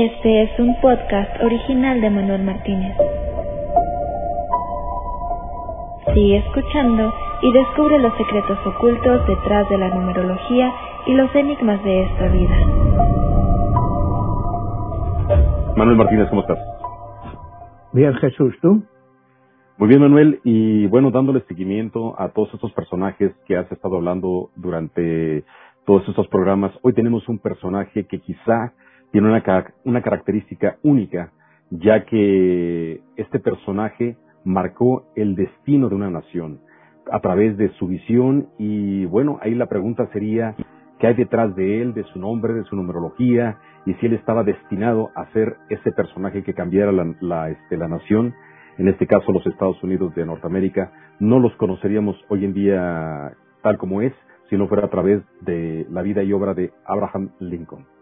[0.00, 2.96] Este es un podcast original de Manuel Martínez.
[6.14, 7.12] Sigue escuchando
[7.42, 10.72] y descubre los secretos ocultos detrás de la numerología
[11.04, 12.56] y los enigmas de esta vida.
[15.76, 16.60] Manuel Martínez, ¿cómo estás?
[17.92, 18.84] Bien, Jesús, ¿tú?
[19.78, 24.50] Muy bien, Manuel, y bueno, dándole seguimiento a todos estos personajes que has estado hablando
[24.54, 25.42] durante
[25.84, 28.74] todos estos programas, hoy tenemos un personaje que quizá
[29.12, 29.42] tiene una,
[29.84, 31.32] una característica única,
[31.70, 36.60] ya que este personaje marcó el destino de una nación
[37.10, 40.54] a través de su visión y bueno, ahí la pregunta sería,
[40.98, 44.44] ¿qué hay detrás de él, de su nombre, de su numerología y si él estaba
[44.44, 48.34] destinado a ser ese personaje que cambiara la, la, este, la nación?
[48.76, 53.76] En este caso los Estados Unidos de Norteamérica, no los conoceríamos hoy en día tal
[53.78, 54.12] como es,
[54.48, 57.97] si no fuera a través de la vida y obra de Abraham Lincoln.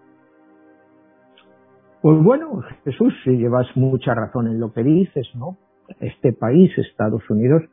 [2.07, 5.57] Pues bueno, Jesús, si llevas mucha razón en lo que dices, ¿no?
[5.99, 7.65] Este país, Estados Unidos,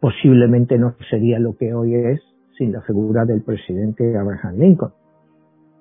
[0.00, 2.22] posiblemente no sería lo que hoy es
[2.56, 4.92] sin la figura del presidente Abraham Lincoln.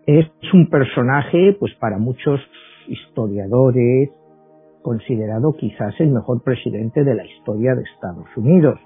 [0.07, 2.39] Es un personaje, pues para muchos
[2.87, 4.09] historiadores,
[4.81, 8.80] considerado quizás el mejor presidente de la historia de Estados Unidos.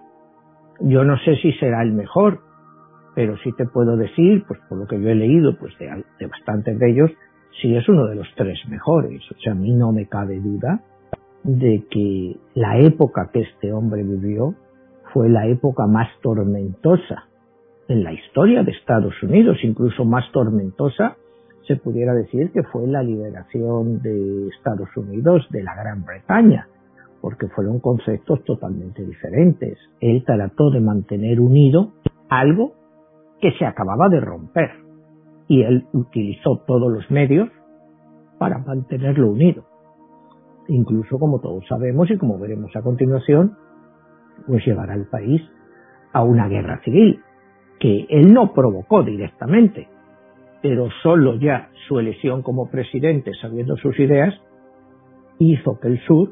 [0.82, 2.42] Yo no sé si será el mejor,
[3.16, 6.28] pero sí te puedo decir, pues por lo que yo he leído, pues de, de
[6.28, 7.12] bastantes de ellos,
[7.62, 9.22] sí es uno de los tres mejores.
[9.32, 10.82] O sea, a mí no me cabe duda
[11.44, 14.56] de que la época que este hombre vivió
[15.14, 17.26] fue la época más tormentosa
[17.88, 21.18] en la historia de Estados Unidos, incluso más tormentosa
[21.68, 26.68] se pudiera decir que fue la liberación de Estados Unidos de la Gran Bretaña,
[27.22, 29.78] porque fueron conceptos totalmente diferentes.
[30.02, 31.94] Él trató de mantener unido
[32.30, 32.74] algo
[33.40, 34.83] que se acababa de romper
[35.54, 37.48] y él utilizó todos los medios
[38.40, 39.64] para mantenerlo unido.
[40.68, 43.56] Incluso, como todos sabemos y como veremos a continuación,
[44.48, 45.44] pues llevará al país
[46.12, 47.20] a una guerra civil,
[47.80, 49.88] que él no provocó directamente,
[50.64, 54.34] pero solo ya su elección como presidente, sabiendo sus ideas,
[55.38, 56.32] hizo que el sur,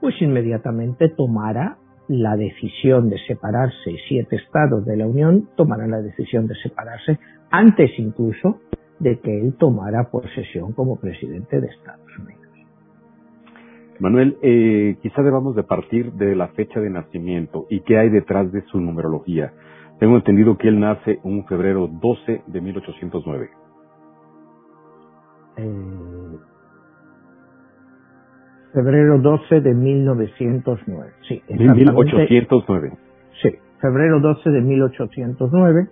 [0.00, 6.46] pues inmediatamente tomara la decisión de separarse, siete estados de la Unión tomaran la decisión
[6.46, 7.18] de separarse
[7.50, 8.60] antes incluso
[8.98, 12.46] de que él tomara posesión como presidente de Estados Unidos.
[13.98, 18.52] Manuel, eh, quizá debamos de partir de la fecha de nacimiento y qué hay detrás
[18.52, 19.52] de su numerología.
[19.98, 23.50] Tengo entendido que él nace un febrero 12 de 1809.
[25.56, 26.36] Eh,
[28.76, 31.12] febrero 12 de 1909.
[31.26, 32.92] Sí, 1809.
[33.40, 33.48] Sí,
[33.80, 35.88] febrero 12 de 1809.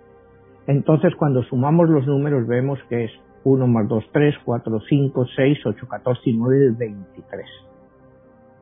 [0.67, 3.11] Entonces, cuando sumamos los números, vemos que es
[3.43, 7.45] 1 más 2, 3, 4, 5, 6, 8, 14 y 9, 23.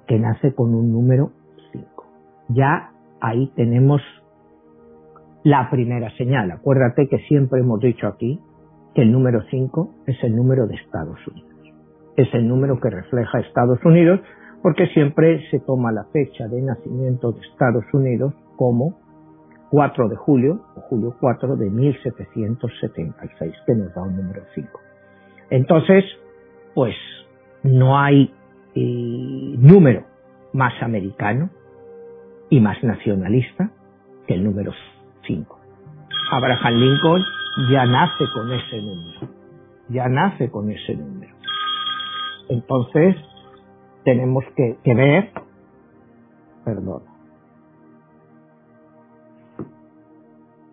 [0.08, 1.32] Que nace con un número
[1.74, 2.06] 5.
[2.48, 4.02] Ya ahí tenemos
[5.44, 6.50] la primera señal.
[6.52, 8.40] Acuérdate que siempre hemos dicho aquí
[8.96, 11.53] que el número 5 es el número de Estados Unidos.
[12.16, 14.20] Es el número que refleja Estados Unidos
[14.62, 18.98] porque siempre se toma la fecha de nacimiento de Estados Unidos como
[19.74, 24.70] 4 de julio, o julio 4 de 1776, que nos da un número 5.
[25.50, 26.06] Entonces,
[26.76, 26.96] pues
[27.64, 28.32] no hay
[28.76, 30.06] eh, número
[30.54, 31.50] más americano
[32.50, 33.72] y más nacionalista
[34.28, 34.72] que el número
[35.26, 35.60] 5.
[36.32, 37.22] Abraham Lincoln
[37.72, 39.30] ya nace con ese número,
[39.90, 41.33] ya nace con ese número.
[42.50, 43.16] Entonces,
[44.04, 45.32] tenemos que, ver,
[46.66, 47.04] perdón,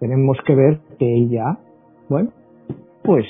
[0.00, 1.59] tenemos que ver que ella,
[2.09, 2.30] bueno,
[3.03, 3.26] pues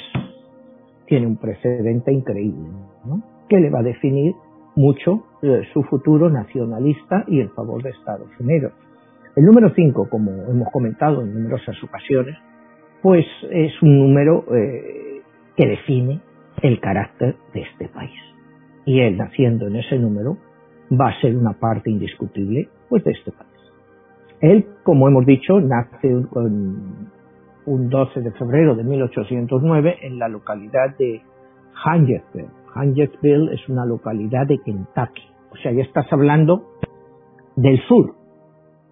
[1.07, 2.69] tiene un precedente increíble,
[3.05, 3.23] ¿no?
[3.49, 4.35] Que le va a definir
[4.77, 8.73] mucho eh, su futuro nacionalista y el favor de Estados Unidos.
[9.37, 12.37] El número 5, como hemos comentado en numerosas ocasiones,
[13.03, 15.23] pues es un número eh,
[15.57, 16.21] que define
[16.63, 18.19] el carácter de este país.
[18.85, 20.37] Y él, naciendo en ese número,
[20.91, 23.51] va a ser una parte indiscutible pues, de este país.
[24.41, 27.11] Él, como hemos dicho, nace un,
[27.67, 31.23] un 12 de febrero de 1809 en la localidad de
[31.85, 32.49] Hungersville.
[32.75, 35.23] Hungersville es una localidad de Kentucky.
[35.53, 36.71] O sea, ya estás hablando
[37.57, 38.15] del sur.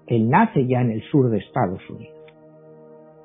[0.07, 2.17] Él nace ya en el sur de Estados Unidos.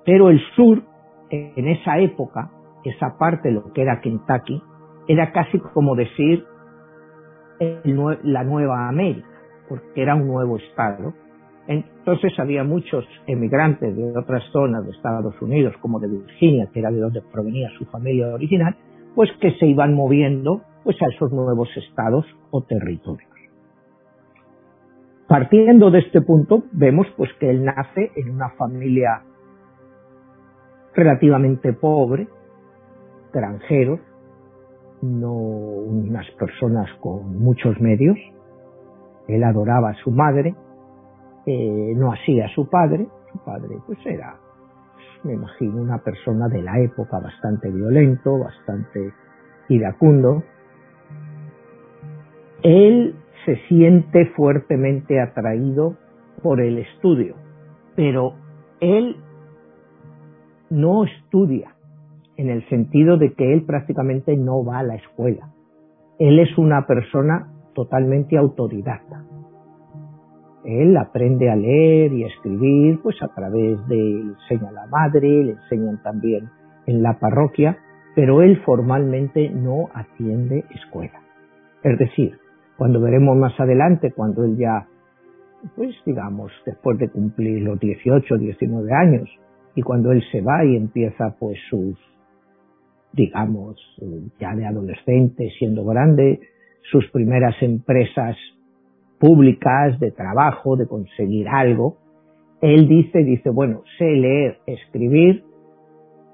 [0.06, 0.84] Pero el sur,
[1.30, 2.52] en esa época,
[2.84, 4.62] esa parte lo que era Kentucky,
[5.08, 6.46] era casi como decir
[7.84, 9.28] la Nueva América,
[9.70, 11.14] porque era un nuevo estado
[11.68, 16.92] entonces había muchos emigrantes de otras zonas de Estados Unidos, como de Virginia, que era
[16.92, 18.76] de donde provenía su familia original,
[19.16, 23.30] pues que se iban moviendo pues a esos nuevos estados o territorios.
[25.28, 29.22] Partiendo de este punto, vemos pues que él nace en una familia
[30.94, 32.28] relativamente pobre,
[33.34, 34.00] extranjeros,
[35.02, 38.18] no unas personas con muchos medios.
[39.28, 40.56] Él adoraba a su madre,
[41.46, 43.08] eh, no hacía a su padre.
[43.32, 44.36] Su padre pues era,
[45.24, 49.12] me imagino, una persona de la época bastante violento, bastante
[49.70, 50.44] iracundo.
[52.62, 53.16] Él
[53.46, 55.96] se siente fuertemente atraído
[56.44, 57.36] por el estudio,
[57.96, 58.36] pero
[58.80, 59.18] él
[60.70, 61.74] no estudia
[62.38, 65.50] en el sentido de que él prácticamente no va a la escuela.
[66.20, 69.24] Él es una persona totalmente autodidacta.
[70.64, 75.52] Él aprende a leer y a escribir, pues a través de, enseña la madre, le
[75.52, 76.50] enseñan también
[76.86, 77.78] en la parroquia,
[78.16, 81.20] pero él formalmente no atiende escuela.
[81.84, 82.38] Es decir,
[82.78, 84.88] cuando veremos más adelante, cuando él ya,
[85.76, 89.30] pues digamos, después de cumplir los 18, 19 años,
[89.76, 91.98] y cuando él se va y empieza pues sus,
[93.14, 93.78] digamos,
[94.40, 96.42] ya de adolescente, siendo grande,
[96.92, 98.36] sus primeras empresas
[99.20, 101.98] públicas de trabajo, de conseguir algo,
[102.62, 105.44] él dice, dice, bueno, sé leer, escribir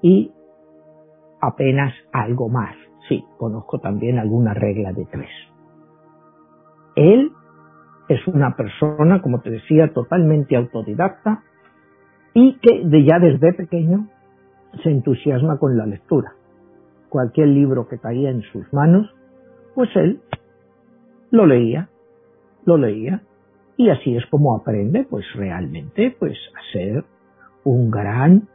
[0.02, 0.32] y
[1.40, 2.74] apenas algo más.
[3.08, 5.30] Sí, conozco también alguna regla de tres.
[6.96, 7.32] Él
[8.08, 11.42] es una persona, como te decía, totalmente autodidacta
[12.34, 14.08] y que de ya desde pequeño
[14.82, 16.32] se entusiasma con la lectura.
[17.10, 19.14] Cualquier libro que caía en sus manos,
[19.74, 20.20] pues él
[21.30, 21.90] lo leía,
[22.64, 23.22] lo leía
[23.76, 27.04] y así es como aprende pues realmente pues a ser
[27.64, 28.48] un gran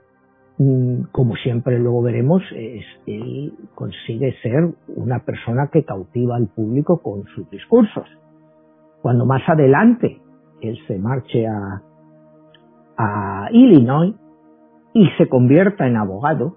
[0.57, 7.01] mm, como siempre luego veremos es, él consigue ser una persona que cautiva al público
[7.01, 8.07] con sus discursos.
[9.01, 10.21] Cuando más adelante
[10.61, 11.81] él se marche a,
[12.97, 14.15] a Illinois
[14.93, 16.55] y se convierta en abogado,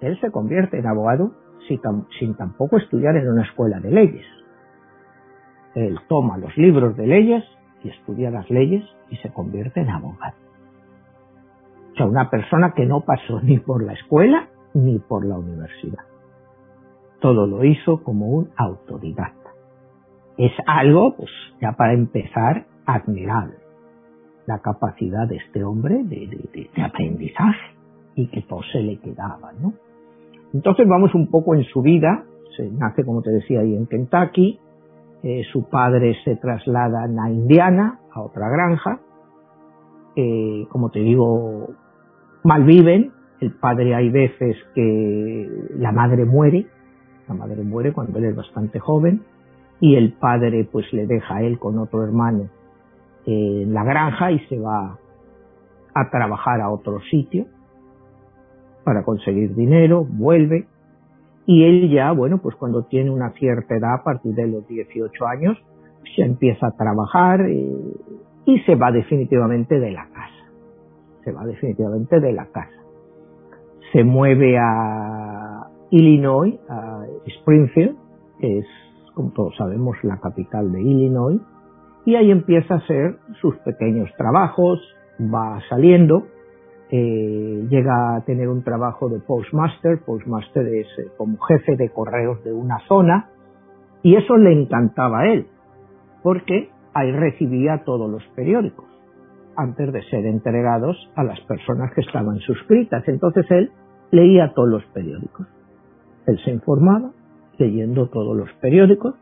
[0.00, 1.32] él se convierte en abogado
[2.18, 4.26] sin, tampoco estudiar en una escuela de leyes.
[5.74, 7.44] Él toma los libros de leyes
[7.84, 10.36] y estudia las leyes y se convierte en abogado.
[11.92, 16.04] O sea, una persona que no pasó ni por la escuela ni por la universidad.
[17.20, 19.40] Todo lo hizo como un autodidacta
[20.40, 21.30] es algo, pues
[21.60, 23.56] ya para empezar, admirable.
[24.46, 27.76] La capacidad de este hombre de, aprendizaje
[28.14, 29.74] y que todo se le quedaba, ¿no?
[30.52, 32.24] Entonces vamos un poco en su vida.
[32.56, 34.58] Se nace, como te decía, ahí en Kentucky.
[35.22, 39.00] Eh, su padre se traslada a Indiana, a otra granja.
[40.16, 41.68] Eh, como te digo,
[42.44, 43.12] malviven.
[43.40, 46.66] El padre hay veces que la madre muere.
[47.28, 49.22] La madre muere cuando él es bastante joven
[49.80, 52.48] y el padre pues le deja a él con otro hermano
[53.26, 54.98] en la granja y se va
[55.94, 57.46] a trabajar a otro sitio
[58.84, 60.66] para conseguir dinero, vuelve
[61.46, 65.26] y él ya, bueno, pues cuando tiene una cierta edad, a partir de los 18
[65.26, 65.58] años,
[66.14, 67.76] se empieza a trabajar eh,
[68.44, 70.44] y se va definitivamente de la casa.
[71.24, 72.70] Se va definitivamente de la casa.
[73.92, 77.96] Se mueve a Illinois, a Springfield,
[78.38, 78.66] que es
[79.14, 81.40] como todos sabemos, la capital de Illinois,
[82.06, 84.80] y ahí empieza a hacer sus pequeños trabajos,
[85.20, 86.26] va saliendo,
[86.92, 92.42] eh, llega a tener un trabajo de postmaster, postmaster es eh, como jefe de correos
[92.42, 93.30] de una zona,
[94.02, 95.46] y eso le encantaba a él,
[96.22, 98.86] porque ahí recibía todos los periódicos,
[99.56, 103.06] antes de ser entregados a las personas que estaban suscritas.
[103.06, 103.70] Entonces él
[104.10, 105.46] leía todos los periódicos.
[106.26, 107.12] Él se informaba,
[107.58, 109.14] leyendo todos los periódicos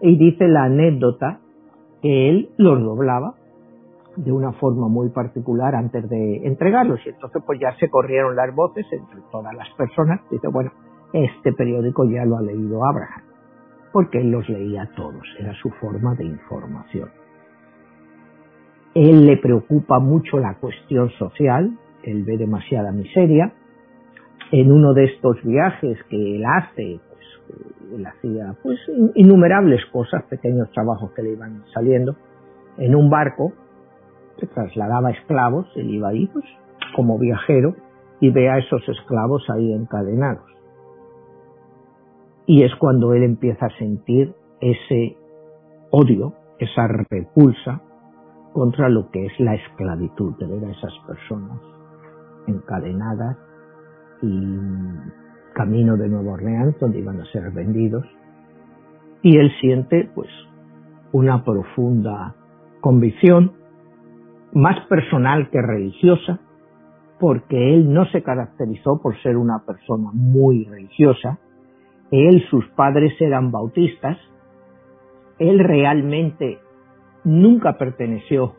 [0.00, 1.40] y dice la anécdota
[2.00, 3.34] que él los doblaba
[4.16, 8.54] de una forma muy particular antes de entregarlos y entonces pues ya se corrieron las
[8.54, 10.20] voces entre todas las personas.
[10.30, 10.72] Dice bueno
[11.12, 13.22] este periódico ya lo ha leído Abraham
[13.92, 15.22] porque él los leía todos.
[15.38, 17.10] Era su forma de información.
[18.94, 21.78] Él le preocupa mucho la cuestión social.
[22.02, 23.52] Él ve demasiada miseria.
[24.50, 27.00] En uno de estos viajes que él hace
[27.94, 28.78] él hacía pues
[29.14, 32.16] innumerables cosas, pequeños trabajos que le iban saliendo.
[32.78, 33.52] En un barco
[34.38, 36.44] se trasladaba esclavos, él iba ahí pues
[36.94, 37.74] como viajero
[38.20, 40.44] y ve a esos esclavos ahí encadenados.
[42.46, 45.16] Y es cuando él empieza a sentir ese
[45.90, 47.80] odio, esa repulsa
[48.52, 51.58] contra lo que es la esclavitud, de ver a esas personas
[52.46, 53.36] encadenadas
[54.20, 54.58] y
[55.54, 58.04] camino de Nueva Orleans, donde iban a ser vendidos.
[59.22, 60.28] Y él siente pues
[61.12, 62.34] una profunda
[62.80, 63.52] convicción,
[64.52, 66.40] más personal que religiosa,
[67.18, 71.38] porque él no se caracterizó por ser una persona muy religiosa,
[72.10, 74.18] él, sus padres eran bautistas,
[75.38, 76.58] él realmente
[77.24, 78.54] nunca perteneció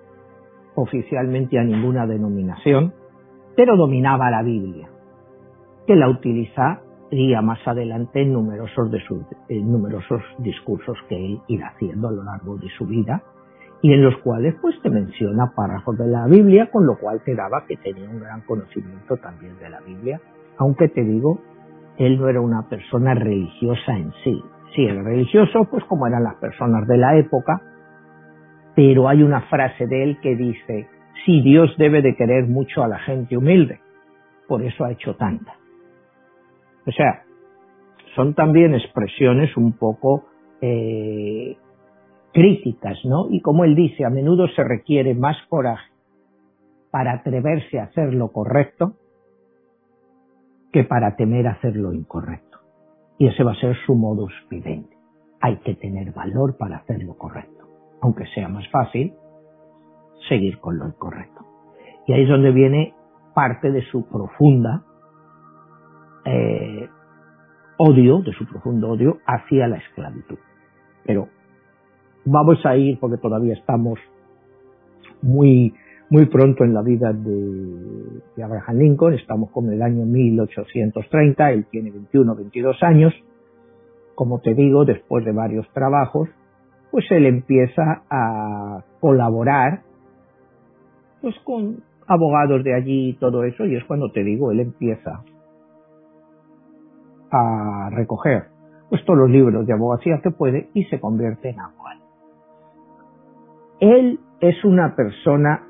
[0.76, 2.94] oficialmente a ninguna denominación,
[3.56, 4.90] pero dominaba la Biblia,
[5.86, 12.12] que la utilizaría más adelante en numerosos, de sus, discursos que él irá haciendo a
[12.12, 13.22] lo largo de su vida
[13.84, 17.36] y en los cuales pues te menciona párrafos de la Biblia, con lo cual te
[17.36, 20.22] daba que tenía un gran conocimiento también de la Biblia,
[20.58, 21.42] aunque te digo,
[21.98, 24.42] él no era una persona religiosa en sí.
[24.74, 27.62] Sí, era religioso, pues como eran las personas de la época,
[28.74, 30.88] pero hay una frase de él que dice,
[31.25, 33.82] sí, Dios debe de querer mucho a la gente humilde,
[34.48, 35.56] por eso ha hecho tanta.
[36.88, 37.24] O sea,
[38.16, 40.24] son también expresiones un poco
[40.62, 41.58] eh,
[42.34, 43.28] críticas, ¿no?
[43.30, 45.92] Y como él dice, a menudo se requiere más coraje
[46.92, 48.94] para atreverse a hacer lo correcto
[50.72, 52.60] que para temer hacer lo incorrecto.
[53.20, 54.96] Y ese va a ser su modus vivendi.
[55.40, 57.68] Hay que tener valor para hacer lo correcto,
[58.02, 59.13] aunque sea más fácil
[60.28, 61.46] seguir con lo incorrecto.
[62.08, 62.96] Y ahí es donde viene
[63.36, 64.84] parte de su profunda
[66.25, 66.90] eh,
[67.78, 70.38] odio, de su profundo odio hacia la esclavitud.
[71.06, 71.28] Pero
[72.25, 74.00] vamos a ir, porque todavía estamos
[75.22, 75.74] muy,
[76.10, 81.92] muy pronto en la vida de, Abraham Lincoln, estamos con el año 1830, él tiene
[81.92, 83.13] 21, 22 años,
[84.15, 86.30] como te digo, después de varios trabajos,
[86.92, 89.82] pues él empieza a colaborar
[91.22, 95.24] pues con abogados de allí y todo eso, y es cuando te digo, él empieza
[97.32, 98.44] a recoger
[98.89, 101.83] pues todos los libros de abogacía que puede y se convierte en abogado.
[103.84, 105.68] Él es una persona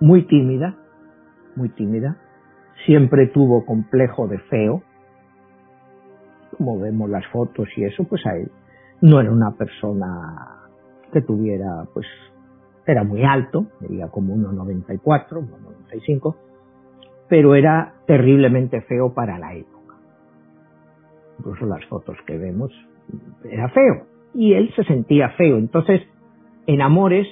[0.00, 0.74] muy tímida,
[1.54, 2.16] muy tímida,
[2.84, 4.82] siempre tuvo complejo de feo,
[6.56, 8.50] como vemos las fotos y eso, pues a él
[9.02, 10.66] no era una persona
[11.12, 12.08] que tuviera, pues,
[12.84, 16.34] era muy alto, medía como 1,94, 1,95,
[17.28, 19.94] pero era terriblemente feo para la época.
[21.38, 22.72] Incluso las fotos que vemos,
[23.44, 24.06] era feo.
[24.34, 25.56] Y él se sentía feo.
[25.56, 26.02] Entonces,
[26.68, 27.26] en Amores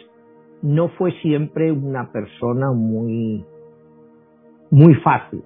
[0.62, 3.45] no fue siempre una persona muy,
[4.71, 5.43] muy fácil.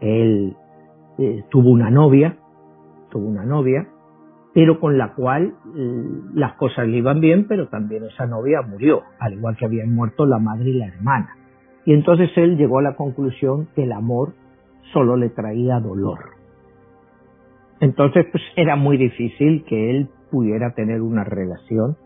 [0.00, 0.56] Él
[1.18, 2.36] eh, tuvo una novia,
[3.10, 3.88] tuvo una novia,
[4.54, 9.02] pero con la cual eh, las cosas le iban bien, pero también esa novia murió,
[9.18, 11.36] al igual que habían muerto la madre y la hermana.
[11.84, 14.34] Y entonces él llegó a la conclusión que el amor
[14.92, 16.20] solo le traía dolor.
[17.80, 21.96] Entonces, pues era muy difícil que él pudiera tener una relación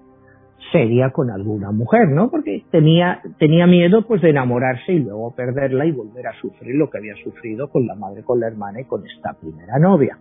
[0.72, 2.30] seria con alguna mujer, ¿no?
[2.30, 6.90] Porque tenía, tenía miedo pues de enamorarse y luego perderla y volver a sufrir lo
[6.90, 10.18] que había sufrido con la madre, con la hermana y con esta primera novia.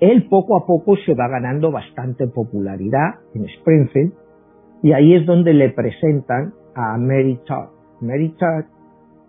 [0.00, 4.12] Él poco a poco se va ganando bastante popularidad en Springfield
[4.82, 7.68] y ahí es donde le presentan a Mary Todd.
[8.00, 8.64] Mary Todd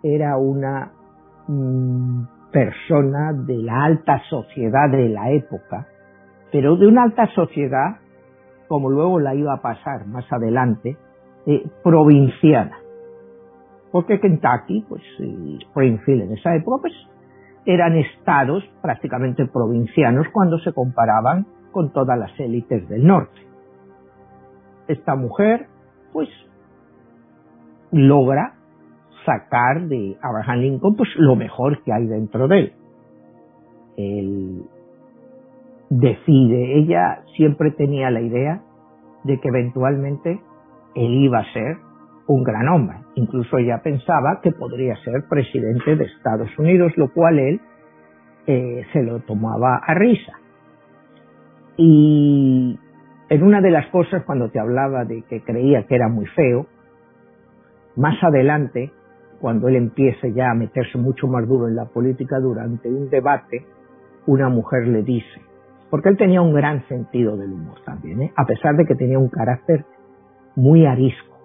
[0.01, 0.91] era una
[1.47, 5.87] mm, persona de la alta sociedad de la época,
[6.51, 7.97] pero de una alta sociedad
[8.73, 10.97] como luego la iba a pasar más adelante,
[11.45, 12.75] eh, provinciana.
[13.91, 15.03] Porque Kentucky, pues
[15.67, 16.93] Springfield en esa época, pues
[17.67, 23.39] eran estados prácticamente provincianos cuando se comparaban con todas las élites del norte.
[24.87, 25.67] Esta mujer,
[26.11, 26.29] pues,
[27.91, 28.55] logra
[29.23, 32.73] sacar de Abraham Lincoln pues lo mejor que hay dentro de él.
[33.97, 34.63] El,
[35.99, 36.77] decide.
[36.79, 38.61] Ella siempre tenía la idea
[39.23, 40.41] de que eventualmente
[40.95, 41.77] él iba a ser
[42.27, 42.97] un gran hombre.
[43.15, 47.61] Incluso ella pensaba que podría ser presidente de Estados Unidos, lo cual él
[48.47, 50.33] eh, se lo tomaba a risa.
[51.77, 52.79] Y
[53.29, 56.67] en una de las cosas, cuando te hablaba de que creía que era muy feo,
[57.95, 58.91] más adelante,
[59.39, 63.65] cuando él empiece ya a meterse mucho más duro en la política durante un debate,
[64.25, 65.41] una mujer le dice,
[65.93, 68.33] porque él tenía un gran sentido del humor también, ¿eh?
[68.35, 69.85] a pesar de que tenía un carácter
[70.55, 71.37] muy arisco,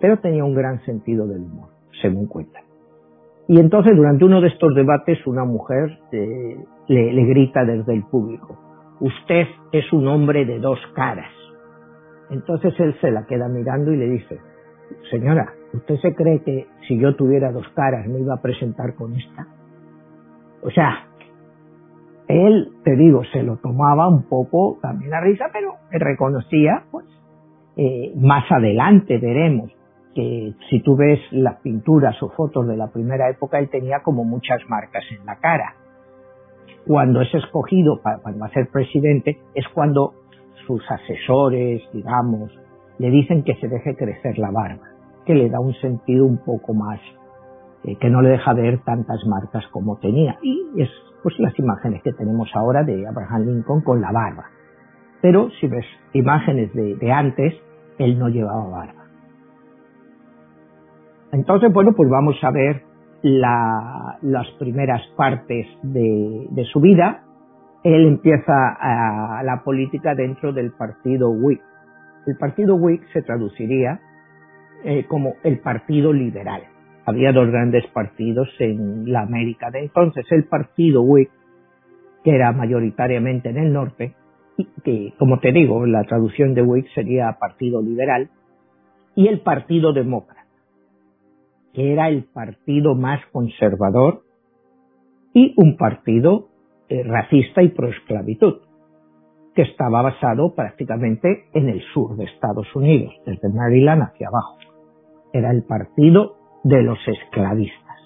[0.00, 1.70] pero tenía un gran sentido del humor,
[2.00, 2.60] según cuenta.
[3.48, 6.56] Y entonces durante uno de estos debates una mujer eh,
[6.86, 8.56] le, le grita desde el público,
[9.00, 11.32] usted es un hombre de dos caras.
[12.30, 14.38] Entonces él se la queda mirando y le dice,
[15.10, 19.16] señora, ¿usted se cree que si yo tuviera dos caras me iba a presentar con
[19.16, 19.48] esta?
[20.62, 21.09] O sea,
[22.30, 27.06] él, te digo, se lo tomaba un poco también a risa, pero reconocía, pues,
[27.76, 29.70] eh, más adelante veremos
[30.14, 34.24] que si tú ves las pinturas o fotos de la primera época, él tenía como
[34.24, 35.74] muchas marcas en la cara.
[36.86, 40.14] Cuando es escogido para, para ser presidente, es cuando
[40.66, 42.50] sus asesores, digamos,
[42.98, 44.84] le dicen que se deje crecer la barba,
[45.24, 47.00] que le da un sentido un poco más,
[47.84, 50.38] eh, que no le deja ver tantas marcas como tenía.
[50.42, 50.90] Y es
[51.22, 54.46] pues las imágenes que tenemos ahora de Abraham Lincoln con la barba.
[55.20, 57.54] Pero si ves imágenes de, antes,
[57.98, 59.04] él no llevaba barba.
[61.32, 62.82] Entonces, bueno, pues vamos a ver
[63.22, 67.22] las primeras partes de, su vida.
[67.84, 71.60] Él empieza a, la política dentro del partido Whig.
[72.26, 74.00] El partido Whig se traduciría
[74.84, 76.69] eh, como el partido liberal
[77.10, 81.28] había dos grandes partidos en la América de entonces, el partido Whig,
[82.24, 84.14] que era mayoritariamente en el norte,
[84.56, 88.30] y que, como te digo, la traducción de Whig sería Partido Liberal,
[89.14, 90.46] y el Partido Demócrata,
[91.74, 94.22] que era el partido más conservador
[95.32, 96.48] y un partido
[96.88, 98.62] eh, racista y proesclavitud,
[99.54, 104.58] que estaba basado prácticamente en el sur de Estados Unidos, desde Maryland hacia abajo.
[105.32, 107.96] Era el partido de los esclavistas.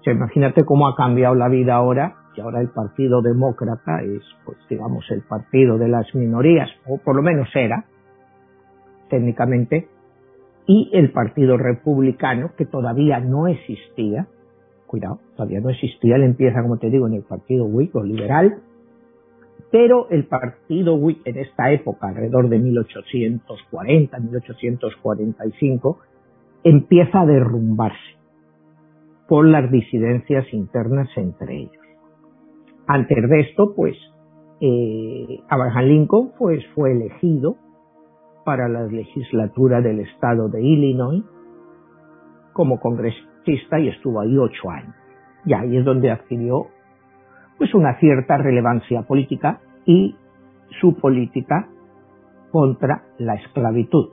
[0.00, 4.22] O sea, imagínate cómo ha cambiado la vida ahora, que ahora el Partido Demócrata es,
[4.44, 7.84] pues digamos, el partido de las minorías, o por lo menos era,
[9.08, 9.88] técnicamente,
[10.66, 14.26] y el Partido Republicano, que todavía no existía,
[14.86, 18.58] cuidado, todavía no existía, él empieza, como te digo, en el Partido Whig o liberal,
[19.70, 25.98] pero el Partido Whig en esta época, alrededor de 1840, 1845,
[26.64, 28.16] empieza a derrumbarse
[29.28, 31.82] por las disidencias internas entre ellos.
[32.86, 33.96] Antes de esto, pues,
[34.60, 37.56] eh, Abraham Lincoln pues, fue elegido
[38.44, 41.24] para la legislatura del estado de Illinois
[42.52, 44.94] como congresista y estuvo ahí ocho años.
[45.44, 46.66] Y ahí es donde adquirió
[47.58, 50.16] pues una cierta relevancia política y
[50.80, 51.68] su política
[52.50, 54.10] contra la esclavitud.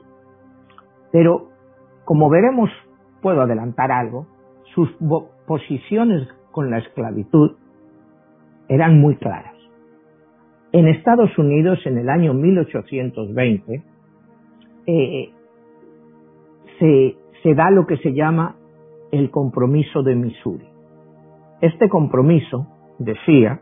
[1.12, 1.49] Pero
[2.10, 2.68] como veremos,
[3.22, 4.26] puedo adelantar algo,
[4.74, 4.90] sus
[5.46, 7.52] posiciones con la esclavitud
[8.68, 9.54] eran muy claras.
[10.72, 13.84] En Estados Unidos, en el año 1820,
[14.88, 15.30] eh,
[16.80, 18.56] se, da lo que se llama
[19.12, 20.66] el compromiso de Missouri.
[21.60, 22.66] Este compromiso
[22.98, 23.60] decía,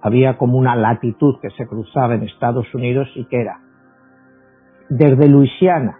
[0.00, 3.58] había como una latitud que se cruzaba en Estados Unidos y que era
[4.88, 5.98] desde Luisiana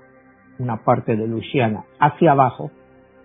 [0.59, 2.71] una parte de Luisiana hacia abajo,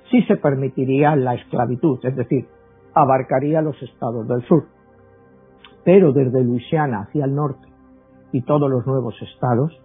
[0.10, 2.48] sí se permitiría la esclavitud, es decir,
[2.94, 4.66] abarcaría los estados del sur.
[5.84, 7.68] Pero desde Luisiana hacia el norte
[8.32, 9.80] y todos los nuevos estados,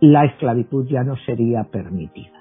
[0.00, 2.38] la esclavitud ya no sería permitida.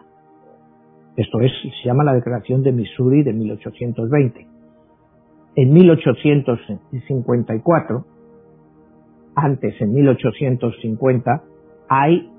[1.16, 4.48] Esto es, se llama la Declaración de Missouri de 1820.
[5.56, 8.06] En 1854,
[9.36, 11.44] antes en 1850,
[11.90, 12.32] hay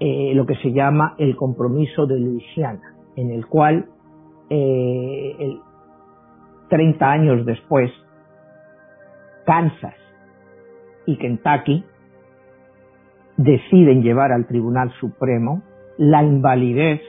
[0.00, 3.86] eh, lo que se llama el compromiso de Luisiana, en el cual
[4.50, 5.58] eh,
[6.68, 7.90] 30 años después,
[9.44, 9.94] Kansas
[11.06, 11.84] y Kentucky
[13.36, 15.62] deciden llevar al Tribunal Supremo
[15.96, 17.00] la invalidez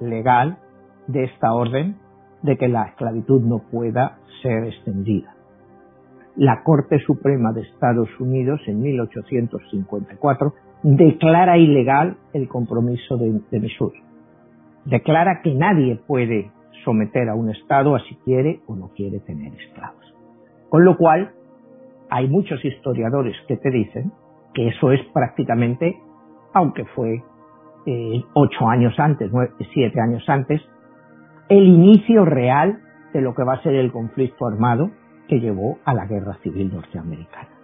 [0.00, 0.58] legal
[1.06, 1.96] de esta orden
[2.42, 5.34] de que la esclavitud no pueda ser extendida.
[6.36, 14.00] La Corte Suprema de Estados Unidos en 1854 declara ilegal el compromiso de, Missouri.
[14.84, 16.50] Declara que nadie puede
[16.84, 20.14] someter a un Estado a si quiere o no quiere tener esclavos.
[20.68, 21.32] Con lo cual,
[22.10, 24.12] hay muchos historiadores que te dicen
[24.54, 25.96] que eso es prácticamente,
[26.54, 27.22] aunque fue
[27.86, 29.30] eh, ocho años antes,
[29.72, 30.60] siete años antes,
[31.48, 32.80] el inicio real
[33.12, 34.90] de lo que va a ser el conflicto armado
[35.28, 37.55] que llevó a la guerra civil norteamericana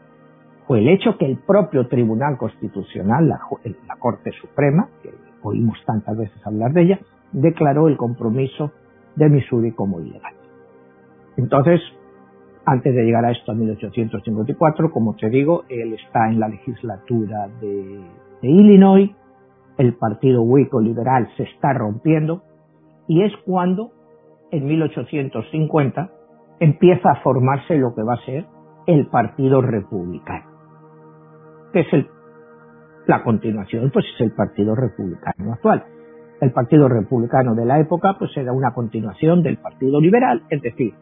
[0.73, 3.39] fue el hecho que el propio Tribunal Constitucional, la,
[3.99, 5.11] Corte Suprema, que
[5.43, 8.73] oímos tantas veces hablar de ella, declaró el compromiso
[9.15, 10.33] de Missouri como ilegal.
[11.37, 11.83] Entonces,
[12.65, 17.49] antes de llegar a esto a 1854, como te digo, él está en la legislatura
[17.61, 18.01] de,
[18.41, 19.11] de Illinois,
[19.77, 22.45] el partido Whig liberal se está rompiendo
[23.09, 23.93] y es cuando,
[24.51, 26.11] en 1850,
[26.61, 28.47] empieza a formarse lo que va a ser
[28.87, 30.52] el Partido Republicano
[31.73, 32.07] que es
[33.07, 35.85] la continuación, pues es el Partido Republicano actual.
[36.41, 40.95] El Partido Republicano de la época, pues era una continuación del Partido Liberal, es decir,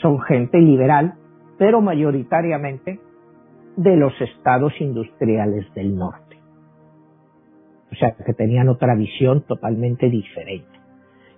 [0.00, 1.14] son gente liberal
[1.58, 3.00] pero mayoritariamente
[3.76, 6.38] de los estados industriales del norte.
[7.92, 10.78] O sea, que tenían otra visión totalmente diferente.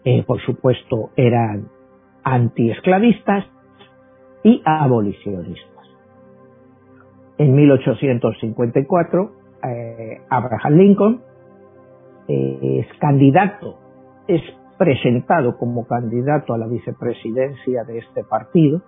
[0.05, 1.68] Eh, por supuesto, eran
[2.22, 3.46] antiesclavistas
[4.44, 5.69] y abolicionistas.
[7.40, 9.33] En 1854,
[9.64, 11.22] eh, Abraham Lincoln
[12.29, 13.79] eh, es candidato,
[14.29, 14.42] es
[14.76, 18.83] presentado como candidato a la vicepresidencia de este partido,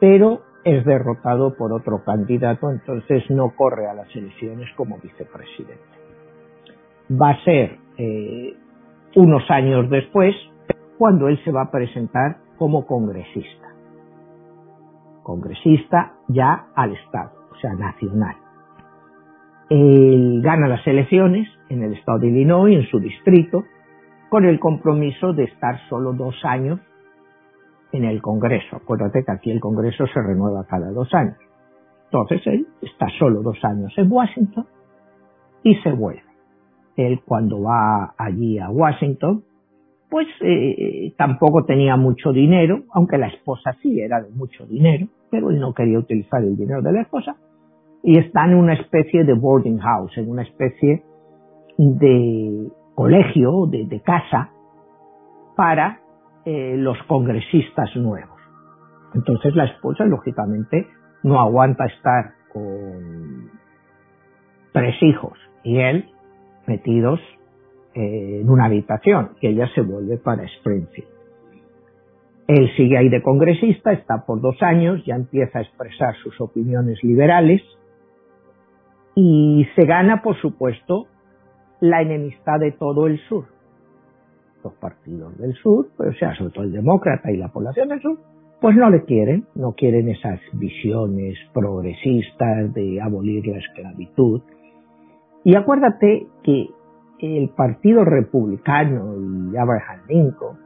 [0.00, 5.84] pero es derrotado por otro candidato, entonces no corre a las elecciones como vicepresidente.
[7.12, 8.56] Va a ser eh,
[9.16, 10.34] unos años después
[10.96, 13.68] cuando él se va a presentar como congresista.
[15.22, 18.36] Congresista ya al Estado, sea, nacional.
[19.68, 23.64] Él gana las elecciones en el estado de Illinois, en su distrito,
[24.28, 26.80] con el compromiso de estar solo dos años
[27.92, 28.76] en el Congreso.
[28.76, 31.36] Acuérdate que aquí el Congreso se renueva cada dos años.
[32.04, 34.66] Entonces él está solo dos años en Washington
[35.62, 36.22] y se vuelve.
[36.96, 39.42] Él cuando va allí a Washington,
[40.08, 45.50] pues eh, tampoco tenía mucho dinero, aunque la esposa sí era de mucho dinero, pero
[45.50, 47.36] él no quería utilizar el dinero de la esposa
[48.06, 51.02] y está en una especie de boarding house, en una especie
[51.76, 54.50] de colegio, de, casa,
[55.56, 55.98] para
[56.44, 58.38] eh, los congresistas nuevos.
[59.12, 60.86] Entonces la esposa, lógicamente,
[61.24, 63.50] no aguanta estar con
[64.72, 66.08] tres hijos y él
[66.68, 67.18] metidos
[67.94, 71.10] eh, en una habitación y ella se vuelve para Springfield.
[72.46, 77.02] Él sigue ahí de congresista, está por dos años, ya empieza a expresar sus opiniones
[77.02, 77.62] liberales
[79.18, 81.06] y se gana, por supuesto,
[81.80, 83.46] la enemistad de todo el sur.
[84.62, 88.02] Los partidos del sur, pues, o sea, sobre todo el demócrata y la población del
[88.02, 88.18] sur,
[88.60, 94.42] pues no le quieren, no quieren esas visiones progresistas de abolir la esclavitud.
[95.44, 96.66] Y acuérdate que
[97.20, 100.58] el Partido Republicano y Abraham Lincoln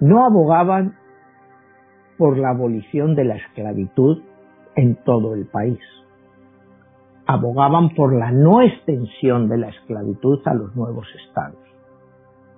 [0.00, 0.96] no abogaban
[2.16, 4.22] por la abolición de la esclavitud
[4.74, 5.78] en todo el país
[7.28, 11.60] abogaban por la no extensión de la esclavitud a los nuevos estados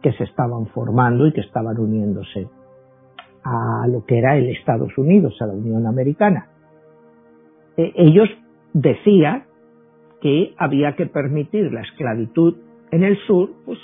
[0.01, 2.49] que se estaban formando y que estaban uniéndose
[3.43, 6.51] a lo que era el Estados Unidos, a la Unión Americana.
[7.77, 8.29] E, ellos
[8.73, 9.45] decían
[10.21, 12.57] que había que permitir la esclavitud
[12.93, 13.79] en el sur, pues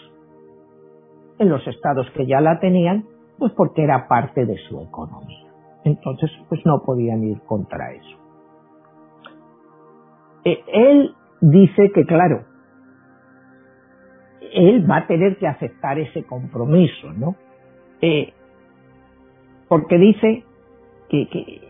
[1.41, 3.07] en los estados que ya la tenían,
[3.39, 5.51] pues porque era parte de su economía.
[5.85, 8.26] Entonces, pues no podían ir contra eso.
[10.47, 12.45] Eh, él dice que, claro,
[14.53, 17.35] él va a tener que aceptar ese compromiso, ¿no?
[18.01, 18.33] Eh,
[19.69, 20.45] porque dice
[21.09, 21.61] que, que,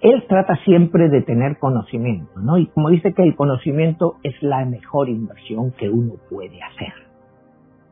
[0.00, 2.56] él trata siempre de tener conocimiento, ¿no?
[2.56, 6.94] Y como dice que el conocimiento es la mejor inversión que uno puede hacer.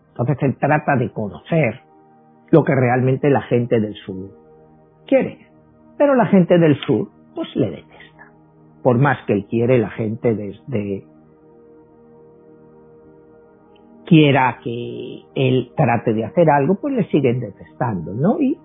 [0.08, 1.82] Entonces él trata de conocer
[2.50, 4.30] lo que realmente la gente del sur
[5.06, 5.46] quiere.
[5.98, 8.09] Pero la gente del sur, pues le detesta
[8.82, 11.04] por más que él quiere, la gente desde
[14.06, 18.40] quiera que él trate de hacer algo, pues le siguen detestando, ¿no?
[18.40, 18.58] Y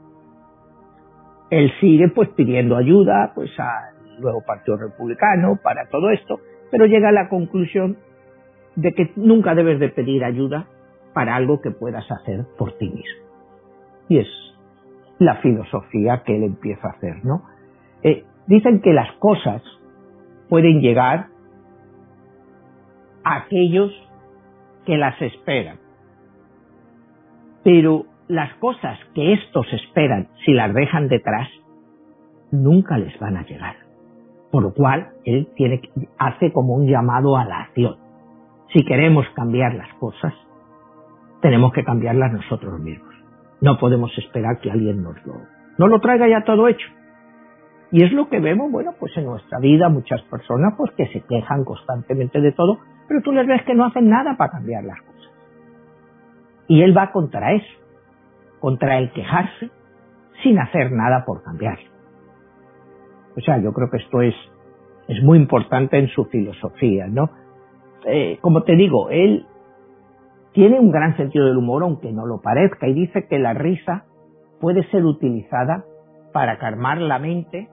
[1.51, 6.39] él sigue pues pidiendo ayuda pues al nuevo Partido Republicano para todo esto,
[6.71, 7.97] pero llega a la conclusión
[8.75, 10.67] de que nunca debes de pedir ayuda
[11.13, 13.25] para algo que puedas hacer por ti mismo.
[14.09, 14.27] Y es
[15.19, 17.43] la filosofía que él empieza a hacer, ¿no?
[18.03, 19.61] Eh, dicen que las cosas
[20.49, 21.27] pueden llegar
[23.23, 23.91] a aquellos
[24.85, 25.77] que las esperan.
[27.63, 31.49] Pero las cosas que estos esperan, si las dejan detrás,
[32.51, 33.75] nunca les van a llegar.
[34.51, 35.81] Por lo cual, él tiene,
[36.17, 37.97] hace como un llamado a la acción.
[38.73, 40.33] Si queremos cambiar las cosas,
[41.41, 43.13] tenemos que cambiarlas nosotros mismos.
[43.61, 45.35] No podemos esperar que alguien nos lo,
[45.77, 46.87] no lo traiga ya todo hecho.
[47.95, 51.21] Y es lo que vemos, bueno, pues en nuestra vida muchas personas pues que se
[51.21, 55.01] quejan constantemente de todo, pero tú les ves que no hacen nada para cambiar las
[55.01, 55.31] cosas.
[56.67, 57.73] Y él va contra eso,
[58.59, 59.69] contra el quejarse
[60.43, 61.89] sin hacer nada por cambiarlo.
[63.37, 64.35] O sea, yo creo que esto es,
[65.07, 67.29] es muy importante en su filosofía, ¿no?
[68.05, 69.45] Eh, como te digo, él
[70.51, 74.03] tiene un gran sentido del humor, aunque no lo parezca, y dice que la risa
[74.59, 75.85] puede ser utilizada
[76.33, 77.69] para calmar la mente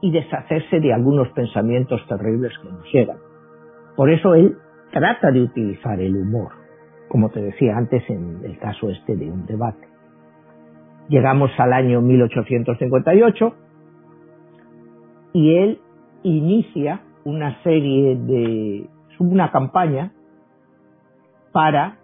[0.00, 3.18] y deshacerse de algunos pensamientos terribles que nos llegan.
[3.96, 4.56] Por eso él
[4.92, 6.52] trata de utilizar el humor,
[7.08, 9.88] como te decía antes en el caso este de un debate.
[11.08, 13.54] Llegamos al año 1858
[15.32, 15.80] y él
[16.22, 20.12] inicia una serie de, una campaña
[21.52, 21.98] para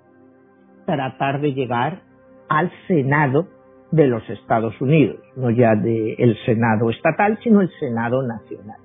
[0.87, 2.02] tratar de llegar
[2.48, 3.46] al Senado
[3.92, 8.78] de los Estados Unidos, no ya del Senado estatal, sino el Senado nacional.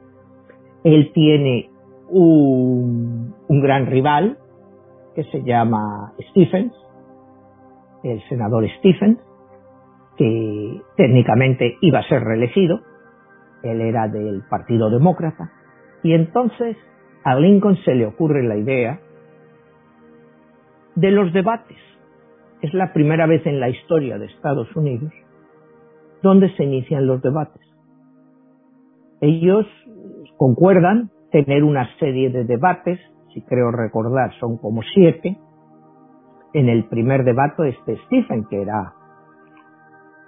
[0.84, 1.70] Él tiene
[2.10, 4.38] un, un gran rival
[5.16, 6.74] que se llama Stephens,
[8.04, 9.18] el senador Stephens,
[10.18, 12.82] que técnicamente iba a ser reelegido,
[13.64, 15.52] él era del Partido Demócrata,
[16.04, 16.78] y entonces
[17.24, 19.00] a Lincoln se le ocurre la idea
[20.96, 21.78] de los debates.
[22.62, 25.14] Es la primera vez en la historia de Estados Unidos
[26.22, 27.62] donde se inician los debates.
[29.22, 29.66] Ellos
[30.38, 33.00] concuerdan tener una serie de debates,
[33.34, 35.38] si creo recordar son como siete.
[36.54, 38.94] En el primer debate este Stephen, que era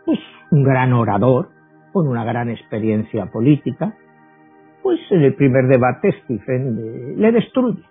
[0.05, 0.19] pues,
[0.51, 1.49] un gran orador,
[1.93, 3.95] con una gran experiencia política,
[4.83, 7.83] pues en el primer debate Stephen le destruye.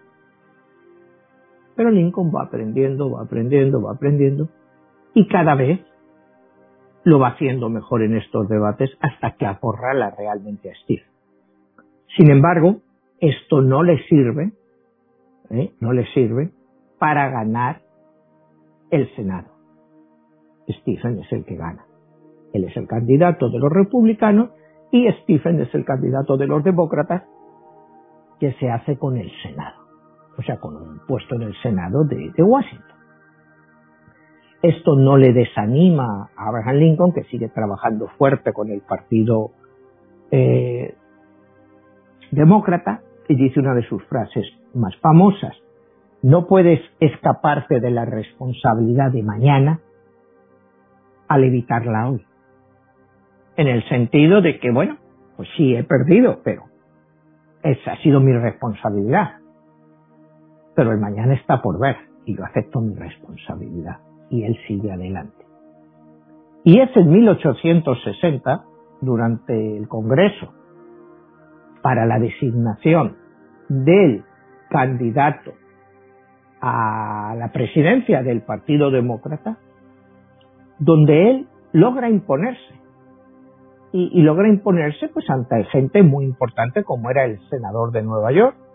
[1.79, 4.49] Pero Lincoln va aprendiendo, va aprendiendo, va aprendiendo,
[5.14, 5.79] y cada vez
[7.05, 11.05] lo va haciendo mejor en estos debates hasta que acorrala realmente a Steve.
[12.17, 12.81] Sin embargo,
[13.21, 14.51] esto no le sirve,
[15.51, 15.71] ¿eh?
[15.79, 16.51] no le sirve
[16.99, 17.83] para ganar
[18.91, 19.47] el Senado.
[20.69, 21.87] Stephen es el que gana.
[22.53, 24.51] Él es el candidato de los republicanos
[24.91, 27.23] y Stephen es el candidato de los demócratas
[28.41, 29.88] que se hace con el Senado,
[30.38, 32.96] o sea, con un puesto en el Senado de, Washington.
[34.62, 39.51] Esto no le desanima a Abraham Lincoln, que sigue trabajando fuerte con el partido
[40.31, 40.94] eh,
[42.31, 45.55] demócrata, y dice una de sus frases más famosas,
[46.22, 49.81] no puedes escaparte de la responsabilidad de mañana
[51.29, 52.24] al evitarla hoy
[53.59, 54.96] en el sentido de que, bueno,
[55.37, 56.62] pues sí, he perdido, pero
[57.62, 59.40] esa ha sido mi responsabilidad.
[60.79, 63.97] Pero el mañana está por ver y yo acepto mi responsabilidad.
[64.31, 65.45] Y él sigue adelante.
[66.62, 68.64] Y es en 1860,
[69.01, 70.55] durante el Congreso,
[71.83, 73.17] para la designación
[73.69, 74.23] del
[74.71, 75.51] candidato
[76.61, 79.59] a la presidencia del Partido Demócrata,
[80.79, 82.81] donde él logra imponerse
[83.91, 88.68] y, logra imponerse pues ante gente muy importante como era el senador de Nueva York,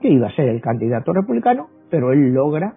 [0.00, 2.74] que iba a ser el candidato republicano, pero él logra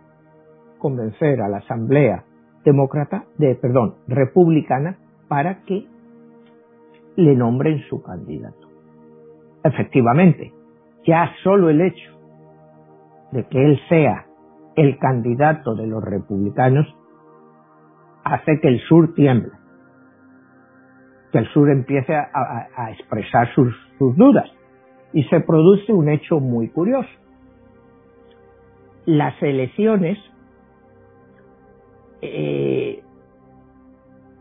[0.77, 2.23] convencer a la Asamblea
[2.63, 5.85] Demócrata, de, perdón, republicana, para que
[7.15, 8.67] le nombren su candidato.
[9.63, 10.53] Efectivamente,
[11.05, 12.11] ya solo el hecho
[13.31, 14.25] de que él sea
[14.75, 16.87] el candidato de los republicanos
[18.23, 19.51] hace que el sur tiemble
[21.31, 24.49] que el sur empiece a, expresar sus, dudas.
[25.13, 27.09] Y se produce un hecho muy curioso.
[29.05, 30.17] Las elecciones
[32.21, 33.01] eh,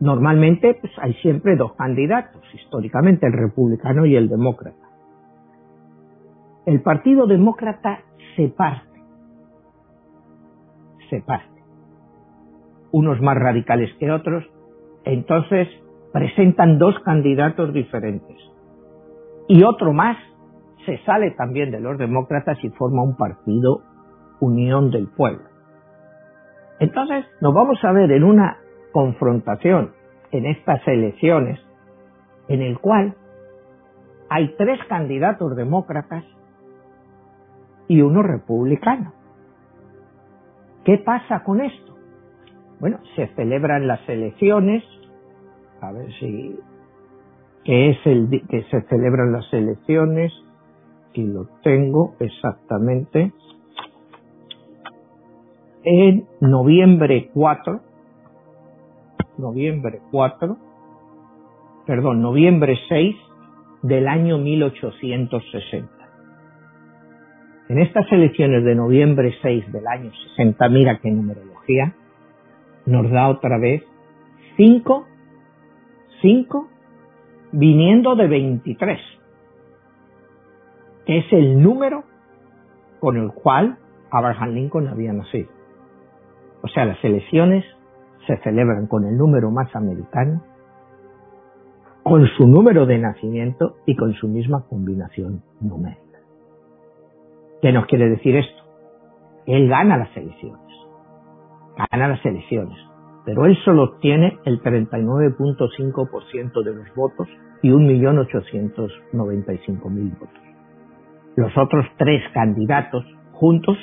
[0.00, 4.88] normalmente pues, hay siempre dos candidatos, históricamente el republicano y el demócrata.
[6.66, 8.00] El Partido Demócrata
[8.36, 9.00] se parte,
[11.08, 11.62] se parte,
[12.92, 14.44] unos más radicales que otros,
[15.04, 15.66] entonces
[16.12, 18.36] presentan dos candidatos diferentes.
[19.48, 20.18] Y otro más
[20.86, 23.82] se sale también de los demócratas y forma un partido
[24.40, 25.44] Unión del Pueblo.
[26.78, 28.58] Entonces nos vamos a ver en una
[28.92, 29.92] confrontación
[30.30, 31.60] en estas elecciones
[32.48, 33.14] en el cual
[34.30, 36.24] hay tres candidatos demócratas
[37.88, 39.12] y uno republicano.
[40.84, 41.96] ¿Qué pasa con esto?
[42.80, 44.84] Bueno, se celebran las elecciones
[45.80, 46.58] a ver si
[47.64, 50.32] que es el que se celebran las elecciones
[51.18, 53.32] y lo tengo exactamente
[55.82, 57.80] en noviembre 4
[59.38, 60.56] noviembre 4
[61.86, 63.16] perdón noviembre 6
[63.82, 65.88] del año 1860
[67.68, 71.94] en estas elecciones de noviembre 6 del año 60 mira qué numerología
[72.86, 73.82] nos da otra vez
[74.56, 75.04] 5
[76.22, 76.68] 5
[77.52, 79.17] viniendo de 23, que
[81.08, 82.04] es el número
[83.00, 83.78] con el cual
[84.10, 85.48] Abraham Lincoln había nacido.
[86.62, 87.64] O sea, las elecciones
[88.26, 90.42] se celebran con el número más americano,
[92.02, 96.02] con su número de nacimiento y con su misma combinación numérica.
[97.62, 98.62] ¿Qué nos quiere decir esto?
[99.46, 100.60] Él gana las elecciones.
[101.90, 102.78] Gana las elecciones.
[103.24, 107.28] pero él solo obtiene el 39.5% de los votos
[107.60, 110.47] y 1.895.000 votos.
[111.38, 113.78] Los otros tres candidatos juntos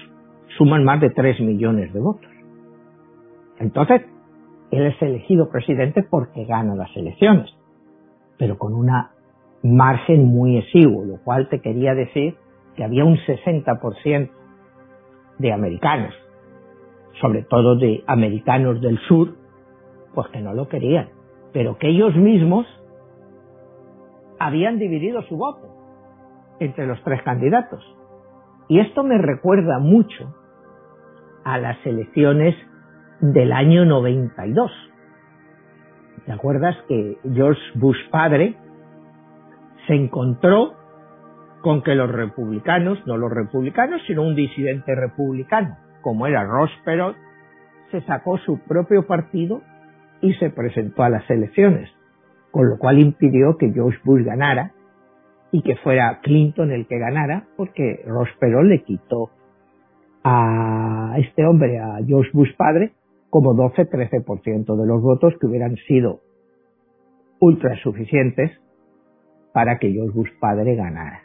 [0.57, 2.29] suman más de 3 millones de votos.
[3.59, 4.01] Entonces,
[4.71, 7.49] él es elegido presidente porque gana las elecciones,
[8.37, 9.11] pero con una
[9.63, 12.35] margen muy exiguo, lo cual te quería decir
[12.75, 14.29] que había un 60%
[15.39, 16.13] de americanos
[17.21, 19.37] sobre todo de americanos del sur,
[20.13, 21.07] pues que no lo querían,
[21.53, 22.67] pero que ellos mismos
[24.39, 25.84] habían dividido su voto
[26.59, 27.83] entre los tres candidatos.
[28.67, 30.35] Y esto me recuerda mucho
[31.43, 32.55] a las elecciones
[33.21, 34.71] del año 92.
[36.25, 38.55] ¿Te acuerdas que George Bush padre
[39.87, 40.73] se encontró
[41.61, 47.15] con que los republicanos, no los republicanos, sino un disidente republicano, como era Ross Perot,
[47.91, 49.61] se sacó su propio partido
[50.21, 51.89] y se presentó a las elecciones,
[52.51, 54.71] con lo cual impidió que George Bush ganara
[55.55, 59.29] y que fuera Clinton el que ganara, porque Ross Perot le quitó
[60.21, 62.91] a este hombre, a George Bush padre,
[63.29, 66.19] como 12-13% de los votos que hubieran sido
[67.39, 68.51] ultra suficientes
[69.53, 71.21] para que George Bush padre ganara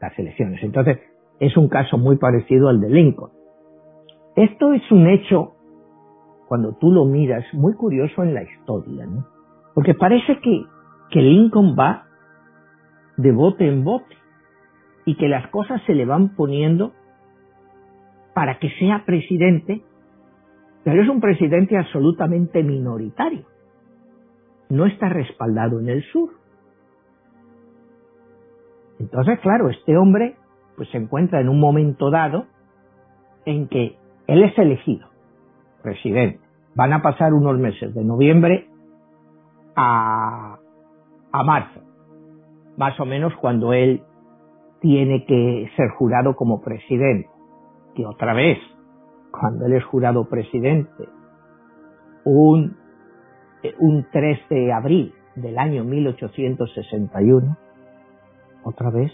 [0.00, 0.62] las elecciones.
[0.62, 0.98] Entonces,
[1.40, 3.32] es un caso muy parecido al de Lincoln.
[4.34, 5.56] Esto es un hecho,
[6.48, 9.26] cuando tú lo miras, muy curioso en la historia, ¿no?
[9.74, 10.62] Porque parece que,
[11.10, 12.06] que Lincoln va
[13.20, 14.16] de bote en bote
[15.04, 16.92] y que las cosas se le van poniendo
[18.34, 19.82] para que sea presidente,
[20.84, 23.44] pero es un presidente absolutamente minoritario.
[24.68, 26.30] No está respaldado en el sur.
[28.98, 30.36] Entonces, claro, este hombre
[30.76, 32.46] pues se encuentra en un momento dado
[33.44, 35.08] en que él es elegido
[35.82, 36.40] presidente.
[36.74, 38.68] Van a pasar unos meses, de noviembre
[39.74, 40.58] a,
[41.32, 41.80] a marzo,
[42.76, 44.02] más o menos cuando él
[44.80, 47.28] tiene que ser jurado como presidente.
[47.94, 48.58] Que otra vez,
[49.30, 51.08] cuando él es jurado presidente,
[52.24, 52.76] un,
[53.78, 57.56] un 3 de abril del año 1861,
[58.64, 59.12] otra vez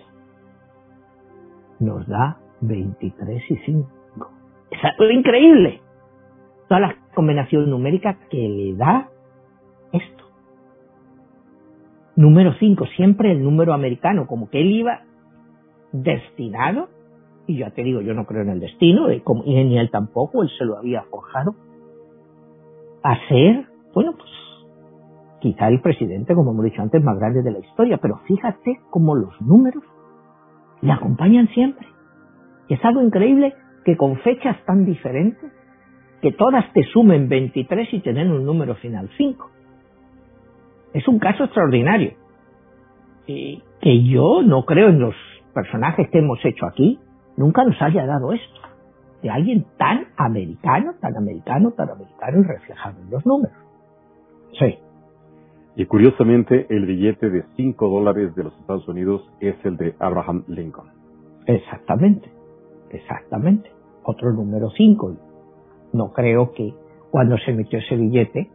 [1.79, 3.91] nos da 23 y 5.
[4.71, 5.81] Es increíble.
[6.69, 9.09] Toda la combinación numérica que le da
[12.17, 15.03] Número 5, siempre el número americano, como que él iba
[15.93, 16.89] destinado,
[17.47, 19.23] y ya te digo, yo no creo en el destino, y
[19.65, 21.55] ni él tampoco, él se lo había forjado,
[23.03, 24.31] a ser, bueno, pues
[25.41, 29.15] quizá el presidente, como hemos dicho antes, más grande de la historia, pero fíjate cómo
[29.15, 29.85] los números
[30.81, 31.87] le acompañan siempre.
[32.69, 35.53] Es algo increíble que con fechas tan diferentes,
[36.21, 39.51] que todas te sumen 23 y tener un número final 5.
[40.97, 42.15] Es un caso extraordinario.
[43.27, 45.15] Y que yo no creo en los
[45.53, 46.99] personajes que hemos hecho aquí,
[47.37, 48.61] nunca nos haya dado esto.
[49.23, 53.57] De alguien tan americano, tan americano, tan americano y reflejado en los números.
[54.59, 54.79] Sí.
[55.77, 60.45] Y curiosamente, el billete de 5 dólares de los Estados Unidos es el de Abraham
[60.49, 60.89] Lincoln.
[61.47, 62.31] Exactamente,
[62.89, 63.71] exactamente
[64.03, 65.17] otro número 5.
[65.93, 66.73] No creo que
[67.11, 68.51] cuando se emitió ese billete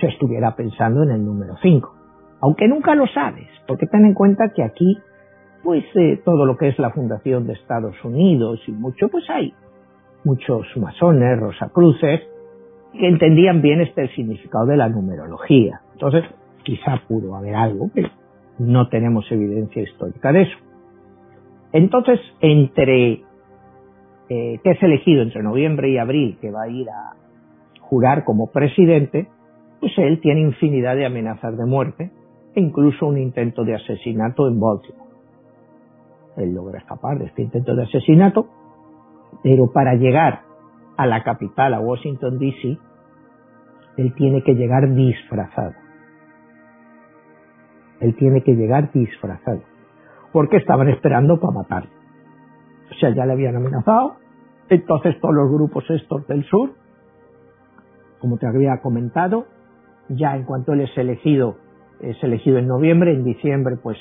[0.00, 1.94] se estuviera pensando en el número 5.
[2.42, 4.98] Aunque nunca lo sabes, porque ten en cuenta que aquí,
[5.62, 9.52] pues eh, todo lo que es la fundación de Estados Unidos y mucho, pues hay
[10.24, 12.20] muchos masones, rosacruces,
[12.92, 15.80] que entendían bien este significado de la numerología.
[15.92, 16.24] Entonces,
[16.64, 18.08] quizá pudo haber algo, pero
[18.58, 20.58] no tenemos evidencia histórica de eso.
[21.72, 23.22] Entonces, entre
[24.32, 27.16] eh, que es elegido entre noviembre y abril, que va a ir a
[27.80, 29.28] jurar como presidente,
[29.80, 32.10] pues él tiene infinidad de amenazas de muerte
[32.54, 35.10] e incluso un intento de asesinato en Baltimore.
[36.36, 38.46] Él logra escapar de este intento de asesinato,
[39.42, 40.42] pero para llegar
[40.96, 42.78] a la capital, a Washington, D.C.,
[43.96, 45.74] él tiene que llegar disfrazado.
[48.00, 49.62] Él tiene que llegar disfrazado,
[50.32, 51.90] porque estaban esperando para matarlo.
[52.90, 54.16] O sea, ya le habían amenazado,
[54.68, 56.70] entonces todos los grupos estos del sur,
[58.20, 59.46] como te había comentado,
[60.10, 61.56] ya en cuanto él es elegido,
[62.00, 63.96] es elegido en noviembre, en diciembre pues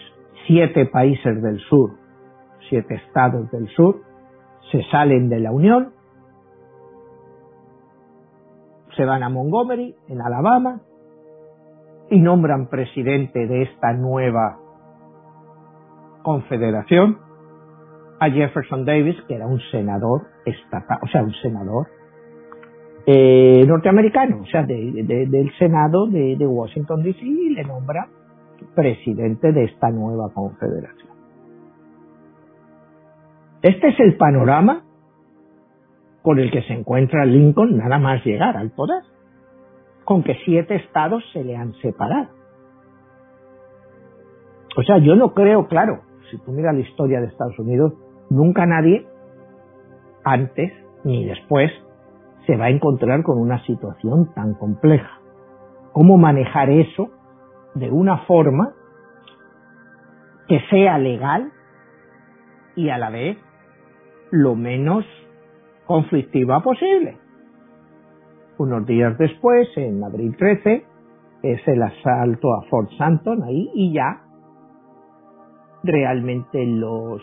[0.47, 1.91] siete países del sur,
[2.70, 4.01] siete estados del sur,
[4.72, 5.93] se salen de la Unión,
[8.95, 10.82] se van a Montgomery, en Alabama,
[12.10, 14.57] y nombran presidente de esta nueva
[16.24, 17.20] confederación
[18.20, 21.88] a Jefferson Davis, que era un senador estatal, o sea, un senador
[23.05, 28.07] eh, norteamericano, o sea, del Senado de, de Washington DC y le nombra
[28.75, 31.09] presidente de esta nueva confederación.
[33.61, 34.83] Este es el panorama
[36.21, 39.03] con el que se encuentra Lincoln nada más llegar al poder,
[40.03, 42.29] con que siete estados se le han separado.
[44.77, 47.93] O sea, yo no creo, claro, si tú miras la historia de Estados Unidos,
[48.29, 49.07] nunca nadie,
[50.23, 50.71] antes
[51.03, 51.71] ni después,
[52.49, 55.19] se va a encontrar con una situación tan compleja.
[55.93, 57.11] ¿Cómo manejar eso
[57.75, 58.73] de una forma
[60.47, 61.51] que sea legal
[62.75, 63.37] y a la vez
[64.31, 65.05] lo menos
[65.85, 67.19] conflictiva posible?
[68.57, 70.85] Unos días después, en abril 13,
[71.43, 74.23] es el asalto a Fort Santon ahí y ya
[75.83, 77.21] realmente los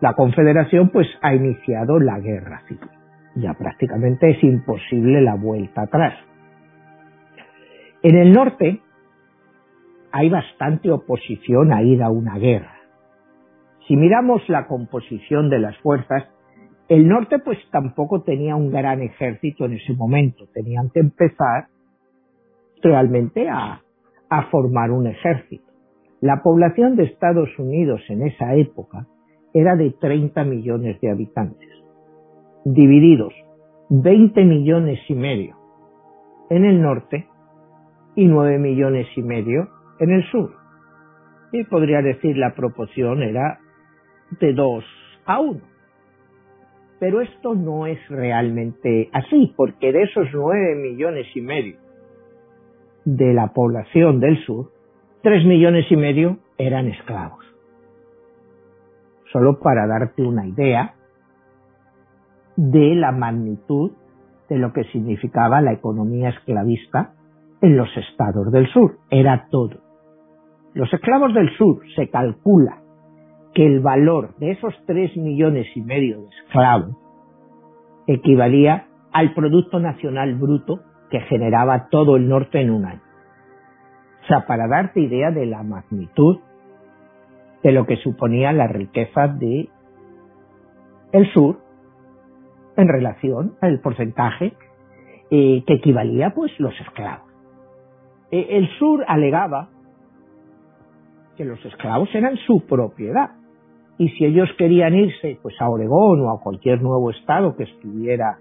[0.00, 2.97] la Confederación pues ha iniciado la guerra civil.
[3.40, 6.14] Ya prácticamente es imposible la vuelta atrás.
[8.02, 8.80] En el norte
[10.10, 12.74] hay bastante oposición a ir a una guerra.
[13.86, 16.24] Si miramos la composición de las fuerzas,
[16.88, 20.46] el norte pues tampoco tenía un gran ejército en ese momento.
[20.52, 21.68] Tenían que empezar
[22.82, 23.82] realmente a,
[24.30, 25.64] a formar un ejército.
[26.20, 29.06] La población de Estados Unidos en esa época
[29.54, 31.68] era de 30 millones de habitantes,
[32.64, 33.32] divididos
[33.90, 35.56] 20 millones y medio
[36.50, 37.26] en el norte
[38.14, 40.54] y 9 millones y medio en el sur.
[41.52, 43.58] Y podría decir la proporción era
[44.40, 44.84] de 2
[45.26, 45.60] a 1.
[47.00, 51.78] Pero esto no es realmente así, porque de esos 9 millones y medio
[53.04, 54.70] de la población del sur,
[55.22, 57.44] tres millones y medio eran esclavos.
[59.32, 60.94] Solo para darte una idea
[62.58, 63.92] de la magnitud
[64.48, 67.12] de lo que significaba la economía esclavista
[67.60, 68.98] en los estados del sur.
[69.10, 69.78] Era todo.
[70.74, 72.82] Los esclavos del sur se calcula
[73.54, 76.96] que el valor de esos tres millones y medio de esclavos
[78.08, 80.80] equivalía al Producto Nacional Bruto
[81.10, 83.02] que generaba todo el norte en un año.
[84.24, 86.40] O sea, para darte idea de la magnitud
[87.62, 89.68] de lo que suponía la riqueza de
[91.12, 91.67] el sur
[92.78, 94.54] en relación al porcentaje
[95.30, 97.28] eh, que equivalía pues los esclavos.
[98.30, 99.68] Eh, el sur alegaba
[101.36, 103.32] que los esclavos eran su propiedad
[103.98, 108.38] y si ellos querían irse pues a Oregón o a cualquier nuevo estado que estuviera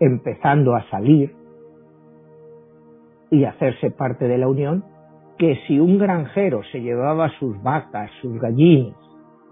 [0.00, 1.34] empezando a salir
[3.30, 4.84] y hacerse parte de la Unión,
[5.36, 8.96] que si un granjero se llevaba sus vacas, sus gallinas,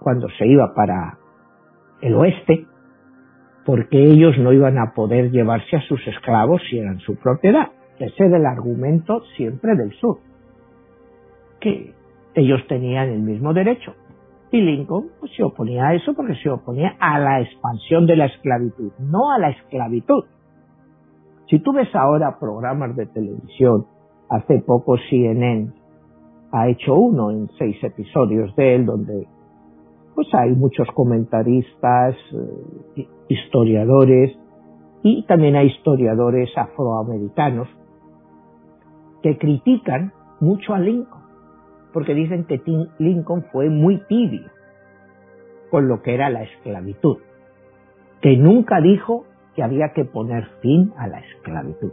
[0.01, 1.19] cuando se iba para
[2.01, 2.67] el oeste,
[3.65, 7.69] porque ellos no iban a poder llevarse a sus esclavos si eran su propiedad.
[7.99, 10.19] Ese era el argumento siempre del sur,
[11.61, 11.95] que
[12.35, 13.95] ellos tenían el mismo derecho.
[14.51, 18.27] Y Lincoln pues, se oponía a eso porque se oponía a la expansión de la
[18.27, 20.25] esclavitud, no a la esclavitud.
[21.49, 23.87] Si tú ves ahora programas de televisión
[24.29, 25.71] Hace poco CNN
[26.53, 29.27] ha hecho uno en seis episodios de él donde
[30.15, 32.15] pues hay muchos comentaristas,
[32.97, 34.37] eh, historiadores
[35.03, 37.69] y también hay historiadores afroamericanos
[39.23, 41.23] que critican mucho a Lincoln
[41.93, 42.61] porque dicen que
[42.99, 44.51] Lincoln fue muy tibio
[45.71, 47.19] con lo que era la esclavitud,
[48.21, 51.93] que nunca dijo que había que poner fin a la esclavitud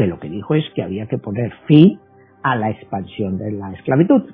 [0.00, 2.00] que lo que dijo es que había que poner fin
[2.42, 4.30] a la expansión de la esclavitud.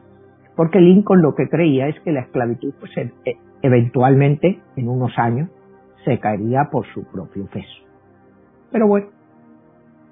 [0.54, 5.50] Porque Lincoln lo que creía es que la esclavitud, pues e, eventualmente, en unos años,
[6.06, 7.84] se caería por su propio peso.
[8.70, 9.08] Pero bueno,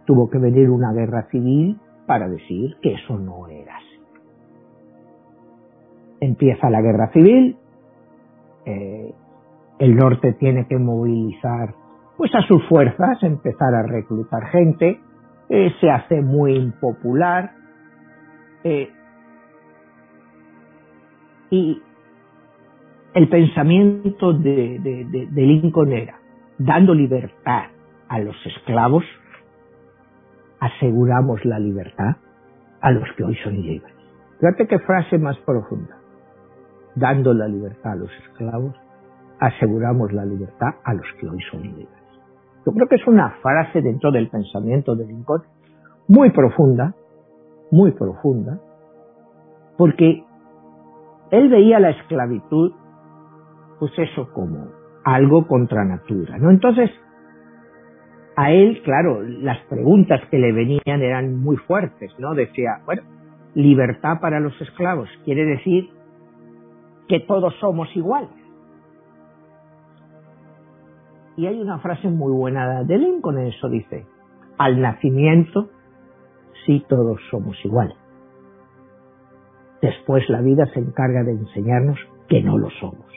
[0.04, 4.00] tuvo que venir una guerra civil para decir que eso no era así.
[6.20, 7.56] Empieza la guerra civil,
[8.66, 9.14] eh,
[9.78, 11.74] el norte tiene que movilizar
[12.16, 15.00] pues a sus fuerzas, empezar a reclutar gente,
[15.48, 17.52] eh, se hace muy impopular
[18.62, 18.90] eh,
[21.50, 21.82] y
[23.14, 26.18] el pensamiento de, Lincoln era,
[26.58, 27.66] dando libertad
[28.08, 29.04] a los esclavos,
[30.58, 32.16] aseguramos la libertad
[32.80, 33.94] a los que hoy son libres.
[34.40, 35.96] Fíjate qué frase más profunda.
[36.96, 38.74] Dando la libertad a los esclavos,
[39.40, 41.88] aseguramos la libertad a los que hoy son libres.
[42.66, 45.42] Yo creo que es una frase dentro del pensamiento de Lincoln
[46.08, 46.94] muy profunda,
[47.70, 48.58] muy profunda,
[49.76, 50.24] porque
[51.30, 52.72] él veía la esclavitud,
[53.84, 54.68] pues eso como
[55.04, 56.50] algo contra natura, ¿no?
[56.50, 56.90] Entonces,
[58.34, 62.34] a él, claro, las preguntas que le venían eran muy fuertes, ¿no?
[62.34, 63.02] Decía, bueno,
[63.54, 65.90] libertad para los esclavos quiere decir
[67.08, 68.30] que todos somos iguales.
[71.36, 74.06] Y hay una frase muy buena de Lincoln en eso, dice,
[74.56, 75.68] al nacimiento
[76.64, 77.98] sí todos somos iguales.
[79.82, 81.98] Después la vida se encarga de enseñarnos
[82.30, 83.13] que no lo somos.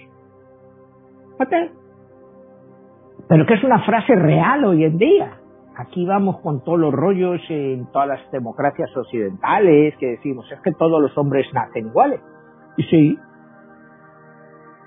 [3.28, 5.38] Pero que es una frase real hoy en día.
[5.76, 10.72] Aquí vamos con todos los rollos en todas las democracias occidentales que decimos, es que
[10.72, 12.20] todos los hombres nacen iguales.
[12.78, 13.20] Y sí,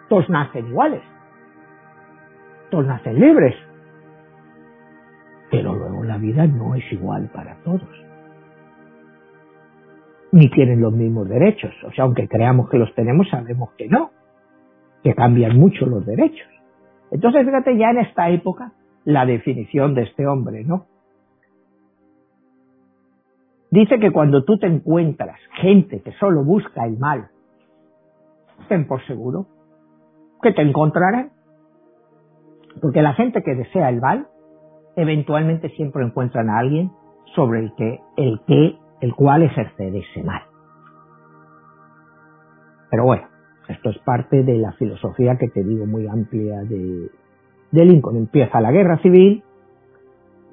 [0.09, 1.03] todos nacen iguales.
[2.71, 3.55] Todos nacen libres.
[5.51, 7.89] Pero luego la vida no es igual para todos.
[10.33, 11.73] Ni tienen los mismos derechos.
[11.85, 14.11] O sea, aunque creamos que los tenemos, sabemos que no.
[15.03, 16.49] Que cambian mucho los derechos.
[17.11, 18.73] Entonces, fíjate ya en esta época
[19.05, 20.87] la definición de este hombre, ¿no?
[23.71, 27.29] Dice que cuando tú te encuentras gente que solo busca el mal,
[28.69, 29.47] ten por seguro
[30.43, 31.31] que te encontrarán.
[32.81, 34.29] Porque la gente que desea el mal,
[34.97, 36.91] eventualmente siempre encuentran a alguien
[37.35, 40.43] sobre el que, el que, el cual ejercer ese mal.
[42.91, 43.29] Pero bueno,
[43.71, 47.11] esto es parte de la filosofía que te digo muy amplia de,
[47.73, 48.17] Lincoln.
[48.17, 49.43] Empieza la guerra civil,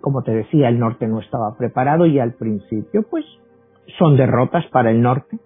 [0.01, 3.25] como te decía, el norte no estaba preparado y al principio, pues,
[3.97, 5.39] son derrotas para el norte.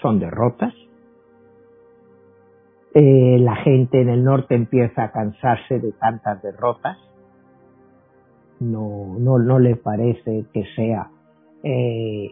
[0.00, 0.74] Son derrotas.
[2.94, 6.96] Eh, la gente en el norte empieza a cansarse de tantas derrotas.
[8.60, 11.10] No, no, no le parece que sea
[11.62, 12.30] eh,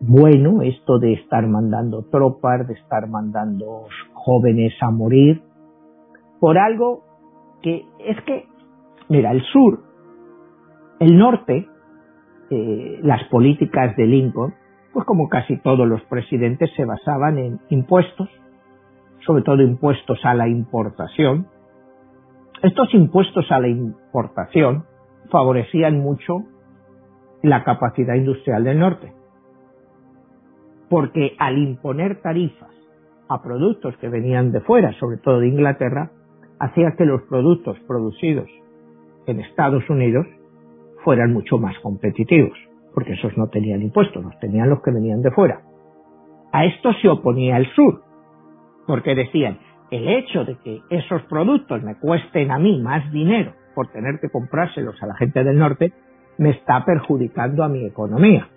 [0.00, 5.42] bueno esto de estar mandando tropas, de estar mandando jóvenes a morir
[6.40, 7.02] por algo
[7.62, 8.46] que es que,
[9.08, 9.82] mira, el sur,
[11.00, 11.68] el norte,
[12.50, 14.54] eh, las políticas de Lincoln,
[14.92, 18.28] pues como casi todos los presidentes se basaban en impuestos,
[19.26, 21.48] sobre todo impuestos a la importación.
[22.62, 24.84] Estos impuestos a la importación
[25.30, 26.44] favorecían mucho
[27.42, 29.12] la capacidad industrial del norte,
[30.88, 32.70] porque al imponer tarifas
[33.28, 36.10] a productos que venían de fuera, sobre todo de Inglaterra,
[36.58, 38.48] hacía que los productos producidos
[39.26, 40.26] en Estados Unidos
[41.04, 42.56] fueran mucho más competitivos,
[42.94, 45.62] porque esos no tenían impuestos, los tenían los que venían de fuera.
[46.52, 48.02] A esto se oponía el sur,
[48.86, 49.58] porque decían,
[49.90, 54.30] el hecho de que esos productos me cuesten a mí más dinero por tener que
[54.30, 55.92] comprárselos a la gente del norte,
[56.38, 58.48] me está perjudicando a mi economía.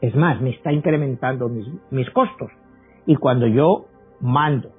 [0.00, 2.50] Es más, me está incrementando mis, costos.
[3.06, 3.86] Y cuando yo
[4.20, 4.70] mando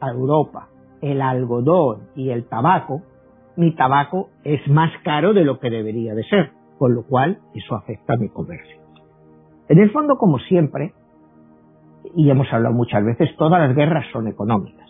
[0.00, 0.68] a Europa
[1.00, 3.02] el algodón y el tabaco,
[3.56, 7.76] mi tabaco es más caro de lo que debería de ser, con lo cual eso
[7.76, 8.78] afecta a mi comercio.
[9.68, 10.92] En el fondo, como siempre,
[12.16, 14.88] y hemos hablado muchas veces, todas las guerras son económicas.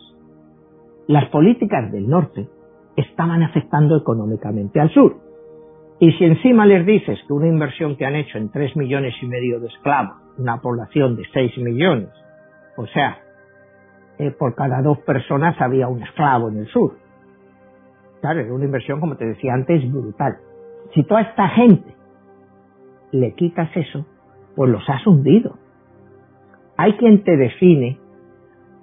[1.07, 2.49] Las políticas del norte
[2.97, 5.17] estaban afectando económicamente al sur.
[6.01, 9.27] Y si encima les dices que una inversión que han hecho en tres millones y
[9.27, 12.09] medio de esclavos, una población de 6 millones,
[12.77, 13.19] o sea,
[14.19, 16.97] eh, por cada dos personas había un esclavo en el sur.
[18.21, 20.39] Claro, era una inversión, como te decía antes, brutal.
[20.95, 21.95] Si toda esta gente
[23.13, 24.05] le quitas eso,
[24.57, 25.57] pues los has hundido.
[26.77, 27.99] Hay quien te define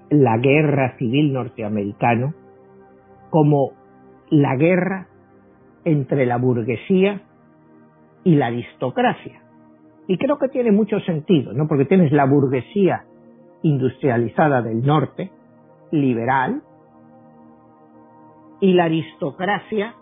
[0.10, 2.34] la guerra civil norteamericana
[3.30, 3.72] como
[4.30, 5.08] la guerra
[5.86, 7.22] entre la burguesía
[8.24, 9.42] y la aristocracia.
[10.08, 11.68] Y creo que tiene mucho sentido, ¿no?
[11.68, 13.06] Porque tienes la burguesía
[13.64, 15.32] industrializada del norte,
[15.92, 16.62] liberal,
[18.60, 19.96] y la aristocracia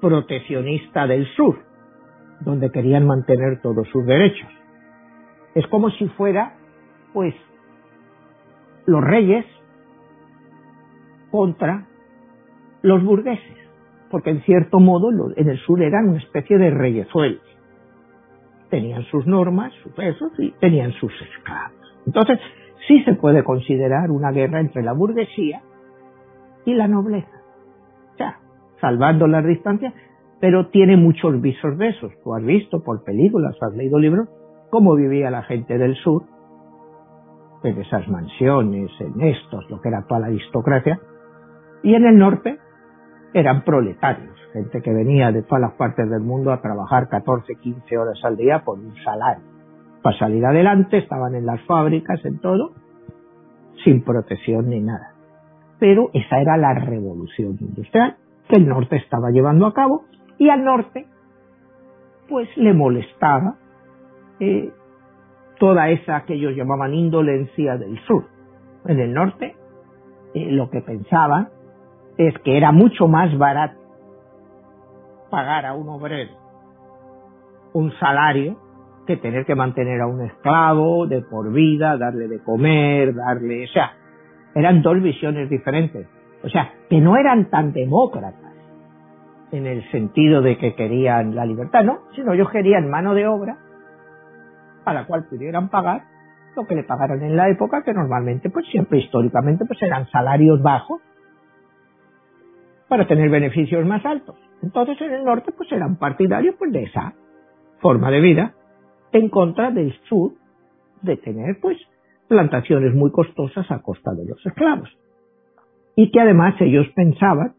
[0.00, 1.58] proteccionista del sur,
[2.40, 4.48] donde querían mantener todos sus derechos.
[5.54, 6.54] Es como si fuera,
[7.12, 7.34] pues,
[8.86, 9.44] los reyes
[11.30, 11.86] contra
[12.82, 13.56] los burgueses,
[14.10, 17.42] porque en cierto modo en el sur eran una especie de reyezuelos.
[18.70, 21.72] Tenían sus normas, sus pesos y tenían sus esclavos.
[22.06, 22.38] Entonces,
[22.86, 25.62] sí se puede considerar una guerra entre la burguesía
[26.64, 27.42] y la nobleza.
[28.14, 28.38] O sea,
[28.80, 29.94] salvando las distancias,
[30.40, 32.12] pero tiene muchos visos de esos.
[32.22, 34.28] Tú has visto por películas, has leído libros,
[34.70, 36.24] cómo vivía la gente del sur,
[37.62, 41.00] en esas mansiones, en estos, lo que era toda la aristocracia,
[41.82, 42.58] y en el norte
[43.34, 47.98] eran proletarios, gente que venía de todas las partes del mundo a trabajar 14, 15
[47.98, 49.58] horas al día por un salario
[50.02, 52.72] para salir adelante, estaban en las fábricas, en todo,
[53.84, 55.14] sin protección ni nada.
[55.78, 58.16] Pero esa era la revolución industrial,
[58.48, 60.04] que el norte estaba llevando a cabo
[60.38, 61.06] y al norte
[62.28, 63.56] pues le molestaba
[64.40, 64.70] eh,
[65.58, 68.24] toda esa que ellos llamaban indolencia del sur.
[68.86, 69.56] En el norte
[70.34, 71.48] eh, lo que pensaban
[72.18, 73.78] es que era mucho más barato
[75.30, 76.48] pagar a un obrero
[77.72, 78.56] un salario
[79.06, 83.68] que tener que mantener a un esclavo de por vida, darle de comer, darle, o
[83.68, 83.92] sea,
[84.54, 86.06] eran dos visiones diferentes.
[86.42, 88.52] O sea, que no eran tan demócratas
[89.50, 93.56] en el sentido de que querían la libertad, no, sino ellos querían mano de obra
[94.84, 96.02] a la cual pudieran pagar
[96.54, 100.60] lo que le pagaron en la época, que normalmente, pues siempre históricamente, pues eran salarios
[100.60, 101.00] bajos
[102.88, 104.36] para tener beneficios más altos.
[104.62, 107.14] Entonces en el norte, pues eran partidarios pues de esa
[107.80, 108.54] forma de vida
[109.12, 110.32] en contra del sur
[111.02, 111.78] de tener, pues,
[112.26, 114.88] plantaciones muy costosas a costa de los esclavos.
[115.96, 117.54] Y que además ellos pensaban,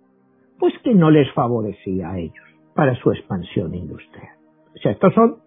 [0.60, 4.36] pues, que no les favorecía a ellos para su expansión industrial.
[4.76, 5.38] O sea, estos son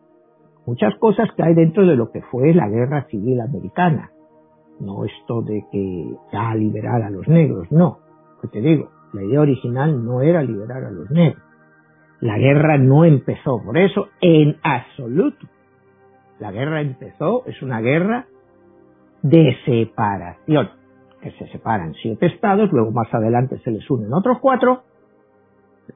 [0.67, 4.11] muchas cosas que hay dentro de lo que fue la guerra civil americana.
[4.81, 7.99] No esto de que ya liberar a los negros, no.
[8.41, 11.43] Pues te digo, la idea original no era liberar a los negros.
[12.21, 15.47] La guerra no empezó por eso en absoluto.
[16.39, 18.27] La guerra empezó, es una guerra
[19.23, 20.71] de separación,
[21.21, 24.83] que se separan siete estados, luego más adelante se les unen otros cuatro,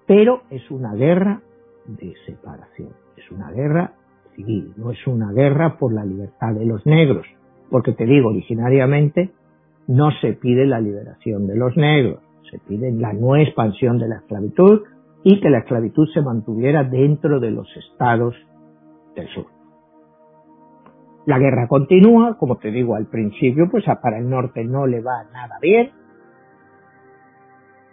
[0.06, 1.40] pero es una guerra
[1.86, 3.92] de separación, es una guerra
[4.34, 7.26] civil, no es una guerra por la libertad de los negros,
[7.70, 9.30] porque te digo, originariamente
[9.88, 14.16] no se pide la liberación de los negros, se pide la no expansión de la
[14.16, 14.82] esclavitud
[15.24, 18.34] y que la esclavitud se mantuviera dentro de los estados
[19.14, 19.46] del sur.
[21.26, 25.24] La guerra continúa, como te digo al principio, pues para el norte no le va
[25.32, 25.90] nada bien.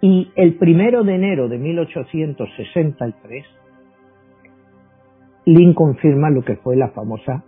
[0.01, 3.45] Y el primero de enero de 1863,
[5.45, 7.43] Lincoln firma lo que fue la famosa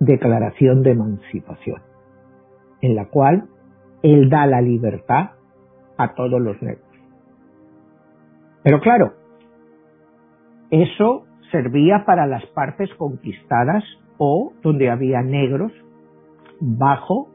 [0.00, 1.82] Declaración de Emancipación,
[2.80, 3.48] en la cual
[4.02, 5.35] él da la libertad
[5.96, 6.86] a todos los negros.
[8.62, 9.12] Pero claro,
[10.70, 13.84] eso servía para las partes conquistadas
[14.18, 15.72] o donde había negros
[16.60, 17.28] bajo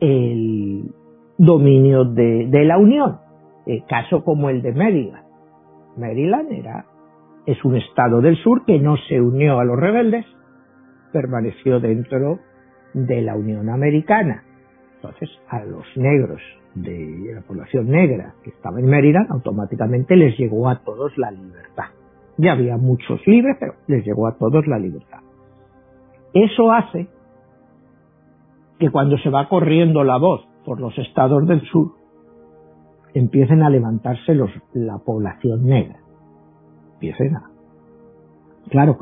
[0.00, 0.90] el
[1.38, 3.18] dominio de, la Unión,
[3.88, 5.26] caso como el de Maryland.
[5.96, 6.86] Maryland era,
[7.46, 10.24] es un estado del sur que no se unió a los rebeldes,
[11.12, 12.38] permaneció dentro
[12.94, 14.42] de la Unión Americana.
[15.06, 16.40] Entonces, a los negros
[16.74, 21.84] de la población negra que estaba en Maryland, automáticamente les llegó a todos la libertad.
[22.36, 25.20] Ya había muchos libres, pero les llegó a todos la libertad.
[26.34, 27.08] Eso hace
[28.78, 31.92] que cuando se va corriendo la voz por los estados del sur,
[33.14, 35.96] empiecen a levantarse los, la población negra.
[36.94, 37.50] Empiecen a...
[38.68, 38.98] Claro,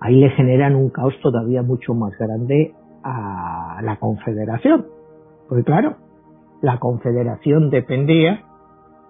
[0.00, 4.97] ahí le generan un caos todavía mucho más grande a la confederación.
[5.48, 5.96] Porque claro,
[6.60, 8.44] la confederación dependía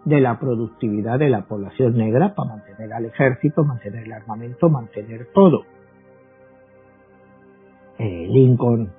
[0.04, 5.28] de la productividad de la población negra para mantener al ejército, mantener el armamento, mantener
[5.34, 5.64] todo.
[7.98, 8.90] Eh, Lincoln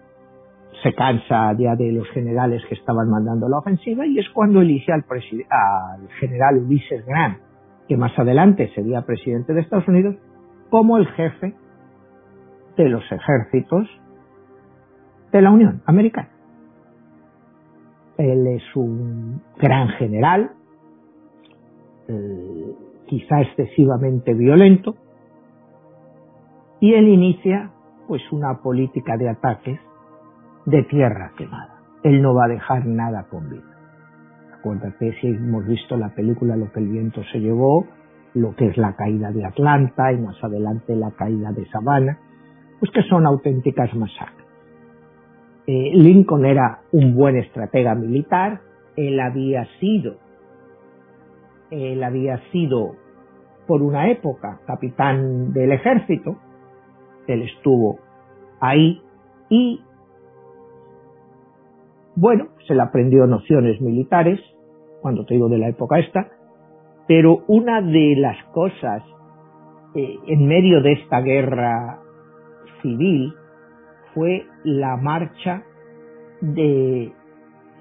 [0.83, 4.91] se cansa ya de los generales que estaban mandando la ofensiva y es cuando elige
[4.91, 5.03] al,
[5.49, 7.39] al general Ulysses Grant,
[7.87, 10.15] que más adelante sería presidente de Estados Unidos,
[10.69, 11.55] como el jefe
[12.77, 13.87] de los ejércitos
[15.31, 16.29] de la Unión Americana.
[18.20, 20.51] Él es un gran general,
[22.09, 22.76] eh,
[23.07, 24.95] quizá excesivamente violento,
[26.82, 27.72] y él inicia
[28.09, 29.80] pues una política de ataques
[30.65, 31.80] de tierra quemada.
[32.03, 33.63] Él no va a dejar nada con vida.
[34.59, 37.86] Acuérdate si hemos visto la película Lo que el viento se llevó,
[38.34, 42.17] lo que es la caída de Atlanta y más adelante la caída de Savannah,
[42.82, 44.38] pues que son auténticas masacres.
[45.72, 48.61] Eh, Lincoln era un buen estratega militar,
[48.95, 50.15] él había sido,
[51.70, 52.95] él había sido
[53.67, 56.38] por una época capitán del ejército,
[57.28, 57.99] él estuvo
[58.59, 58.99] ahí
[59.49, 59.84] y
[62.15, 64.39] bueno, se le aprendió nociones militares,
[65.01, 66.30] cuando te digo de la época esta,
[67.07, 69.03] pero una de las cosas
[69.93, 71.99] eh, en medio de esta guerra
[72.82, 73.36] civil
[74.14, 75.64] fue la marcha
[76.41, 77.14] de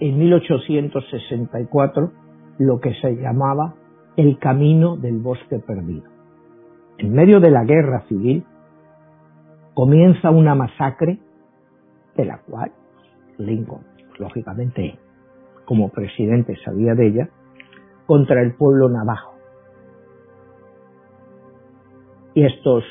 [0.00, 2.12] en 1864
[2.58, 3.74] lo que se llamaba
[4.16, 6.10] el camino del bosque perdido.
[6.98, 8.44] En medio de la guerra civil
[9.74, 11.18] comienza una masacre
[12.16, 12.72] de la cual
[13.38, 13.84] Lincoln,
[14.18, 14.98] lógicamente,
[15.64, 17.28] como presidente sabía de ella,
[18.06, 19.34] contra el pueblo navajo.
[22.34, 22.84] Y estos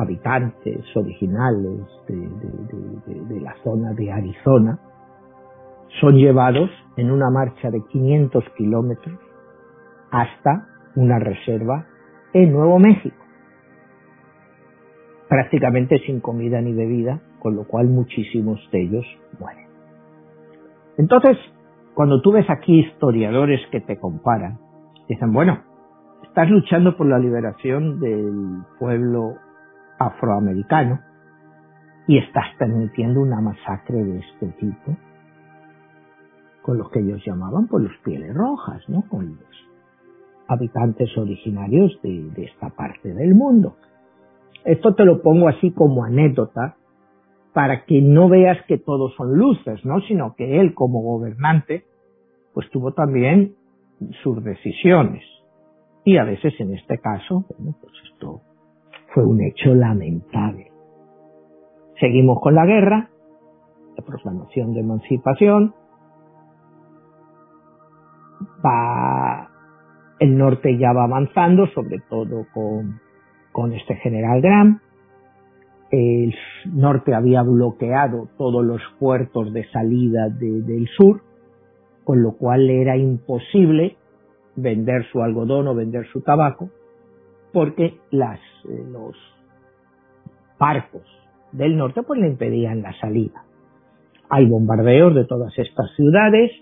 [0.00, 4.78] habitantes originales de, la zona de Arizona
[6.00, 9.18] son llevados en una marcha de 500 kilómetros
[10.10, 11.86] hasta una reserva
[12.32, 13.16] en Nuevo México,
[15.28, 19.06] prácticamente sin comida ni bebida, con lo cual muchísimos de ellos
[19.38, 19.66] mueren.
[20.96, 21.36] Entonces,
[21.94, 24.58] cuando tú ves aquí historiadores que te comparan,
[25.08, 25.60] dicen, bueno,
[26.24, 29.34] estás luchando por la liberación del pueblo
[30.00, 31.00] afroamericano
[32.08, 34.96] y estás permitiendo una masacre de este tipo
[36.62, 39.02] con los que ellos llamaban por los pieles rojas, ¿no?
[39.08, 39.68] Con los
[40.48, 43.76] habitantes originarios de, de esta parte del mundo.
[44.64, 46.76] Esto te lo pongo así como anécdota
[47.52, 50.00] para que no veas que todos son luces, ¿no?
[50.02, 51.84] Sino que él como gobernante
[52.54, 53.54] pues tuvo también
[54.22, 55.24] sus decisiones.
[56.04, 58.40] Y a veces en este caso, bueno, pues esto
[59.12, 60.70] fue un hecho lamentable.
[61.98, 63.10] Seguimos con la guerra,
[63.96, 65.74] la proclamación de emancipación,
[70.18, 73.00] el norte ya va avanzando, sobre todo con,
[73.52, 74.80] con este general Graham,
[75.90, 76.34] el
[76.66, 81.22] norte había bloqueado todos los puertos de salida del sur,
[82.04, 83.96] con lo cual era imposible
[84.56, 86.70] vender su algodón o vender su tabaco,
[87.52, 88.38] porque las,
[88.68, 89.16] eh, los
[90.58, 91.02] barcos
[91.52, 93.44] del norte pues le impedían la salida.
[94.28, 96.52] Hay bombardeos de todas estas ciudades,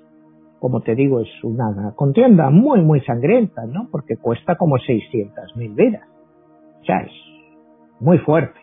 [0.59, 3.89] como te digo, es una contienda muy, muy sangrienta, ¿no?
[3.91, 6.09] Porque cuesta como 600.000 vidas.
[6.81, 7.13] O sea, es
[8.01, 8.59] muy fuerte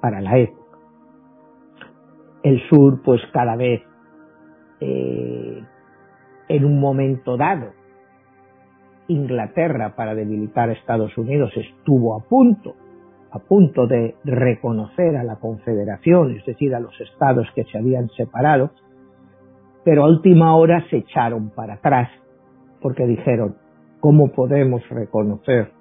[0.00, 0.78] para la época.
[2.42, 3.82] El sur, pues cada vez
[4.80, 5.62] eh,
[6.48, 7.72] en un momento dado,
[9.10, 12.74] Inglaterra para debilitar a Estados Unidos estuvo a punto,
[13.30, 18.08] a punto de reconocer a la Confederación, es decir, a los estados que se habían
[18.10, 18.70] separado,
[19.84, 22.08] pero a última hora se echaron para atrás
[22.80, 23.56] porque dijeron,
[24.00, 25.72] ¿cómo podemos reconocer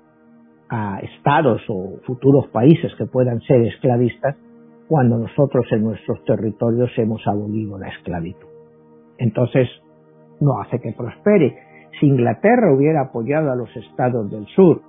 [0.69, 4.35] a estados o futuros países que puedan ser esclavistas
[4.87, 8.47] cuando nosotros en nuestros territorios hemos abolido la esclavitud.
[9.17, 9.67] Entonces,
[10.39, 11.68] no hace que prospere.
[11.99, 14.81] Si Inglaterra hubiera apoyado a los estados del sur,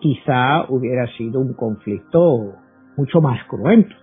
[0.00, 2.54] quizá hubiera sido un conflicto
[2.96, 3.94] mucho más cruento,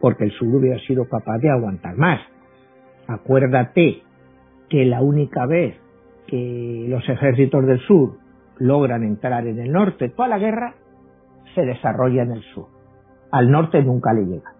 [0.00, 2.20] porque el sur hubiera sido capaz de aguantar más.
[3.06, 4.02] Acuérdate
[4.68, 5.76] que la única vez
[6.26, 8.18] que los ejércitos del sur
[8.58, 10.10] logran entrar en el norte.
[10.10, 10.74] Toda la guerra
[11.54, 12.66] se desarrolla en el sur.
[13.30, 14.52] Al norte nunca le llega.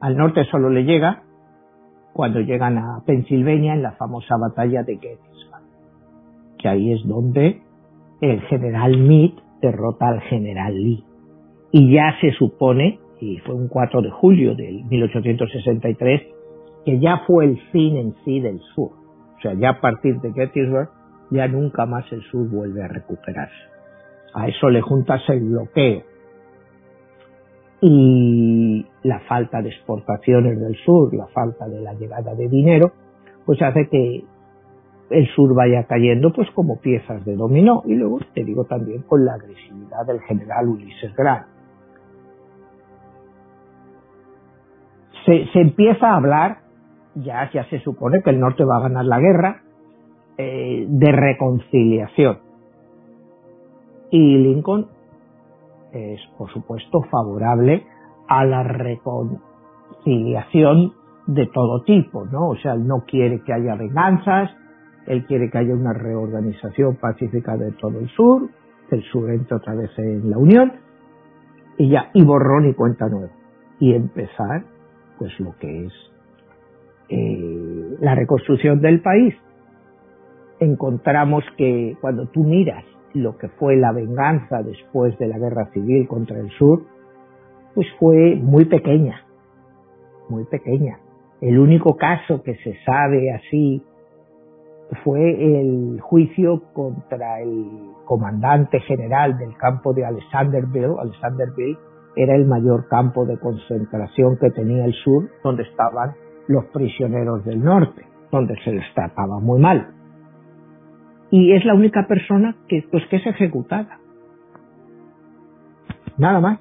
[0.00, 1.22] Al norte solo le llega
[2.12, 5.53] cuando llegan a Pensilvania en la famosa batalla de Gettysburg,
[6.64, 7.60] que ahí es donde
[8.22, 11.04] el general Meade derrota al general Lee.
[11.72, 16.22] Y ya se supone, y fue un 4 de julio de 1863,
[16.86, 18.92] que ya fue el fin en sí del sur.
[19.36, 20.88] O sea, ya a partir de Gettysburg
[21.30, 23.54] ya nunca más el sur vuelve a recuperarse.
[24.32, 26.02] A eso le juntas el bloqueo
[27.82, 32.92] y la falta de exportaciones del sur, la falta de la llegada de dinero,
[33.44, 34.24] pues hace que
[35.10, 39.24] el sur vaya cayendo pues como piezas de dominó y luego te digo también con
[39.24, 41.46] la agresividad del general Ulises Grant.
[45.26, 46.58] Se, se empieza a hablar,
[47.14, 49.62] ya, ya se supone que el norte va a ganar la guerra,
[50.36, 52.38] eh, de reconciliación.
[54.10, 54.88] Y Lincoln
[55.92, 57.86] es, por supuesto, favorable
[58.26, 60.92] a la reconciliación
[61.26, 62.48] de todo tipo, ¿no?
[62.48, 64.50] O sea, él no quiere que haya venganzas,
[65.06, 68.48] él quiere que haya una reorganización pacífica de todo el sur,
[68.88, 70.72] que el sur entre otra vez en la Unión,
[71.76, 73.32] y ya, y borrón y cuenta nueva.
[73.78, 74.64] Y empezar,
[75.18, 75.92] pues lo que es
[77.08, 79.34] eh, la reconstrucción del país,
[80.60, 86.08] encontramos que cuando tú miras lo que fue la venganza después de la guerra civil
[86.08, 86.84] contra el sur,
[87.74, 89.24] pues fue muy pequeña,
[90.28, 90.98] muy pequeña.
[91.40, 93.82] El único caso que se sabe así
[95.02, 97.66] fue el juicio contra el
[98.04, 100.96] comandante general del campo de Alexanderville.
[101.00, 101.78] Alexanderville
[102.16, 106.12] era el mayor campo de concentración que tenía el sur, donde estaban
[106.48, 109.94] los prisioneros del norte, donde se les trataba muy mal
[111.34, 113.98] y es la única persona que, pues, que es ejecutada.
[116.16, 116.60] Nada más,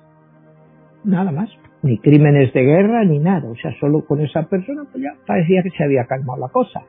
[1.03, 1.47] nada más,
[1.83, 5.61] ni crímenes de guerra ni nada, o sea, solo con esa persona pues ya parecía
[5.61, 6.81] que se había calmado la cosa.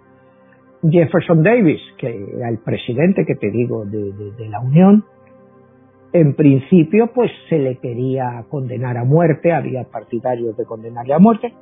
[0.91, 5.05] Jefferson Davis, que era el presidente que te digo de, de la Unión,
[6.14, 11.53] en principio, pues se le quería condenar a muerte, había partidarios de condenarle a muerte,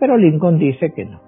[0.00, 1.20] pero Lincoln dice que no.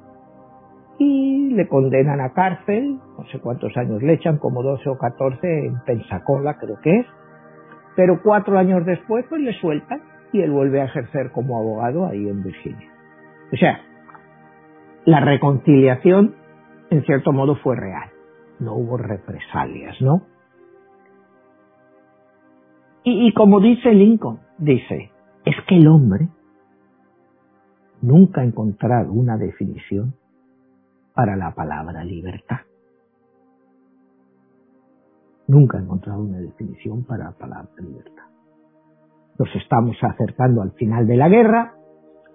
[0.99, 5.67] Y le condenan a cárcel, no sé cuántos años le echan, como 12 o 14
[5.67, 7.07] en Pensacola, creo que es,
[7.95, 10.03] pero cuatro años después, pues le sueltan
[10.33, 12.89] y él vuelve a ejercer como abogado ahí en Virginia.
[13.53, 13.81] O sea,
[15.05, 16.35] la reconciliación
[16.91, 18.11] en cierto modo fue real,
[18.61, 20.23] no hubo represalias, ¿no?
[23.05, 25.11] Y, como dice Lincoln, dice,
[25.47, 26.29] es que el hombre
[28.03, 30.15] nunca ha encontrado una definición
[31.15, 32.59] para la palabra libertad.
[35.47, 38.25] Nunca ha encontrado una definición para la palabra libertad.
[39.39, 41.75] Nos estamos acercando al final de la guerra,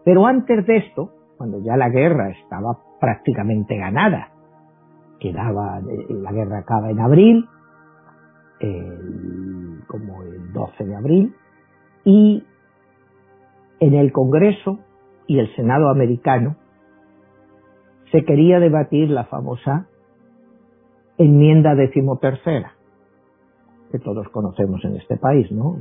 [0.04, 4.33] pero antes de esto, cuando ya la guerra estaba prácticamente ganada,
[5.24, 7.48] quedaba, la guerra acaba en abril,
[9.88, 11.36] como el 12 de abril,
[12.04, 12.44] y
[13.80, 14.80] en el Congreso
[15.26, 16.58] y el Senado americano
[18.12, 19.88] se quería debatir la famosa
[21.18, 22.74] enmienda decimotercera,
[23.92, 25.78] que todos conocemos en este país, ¿no?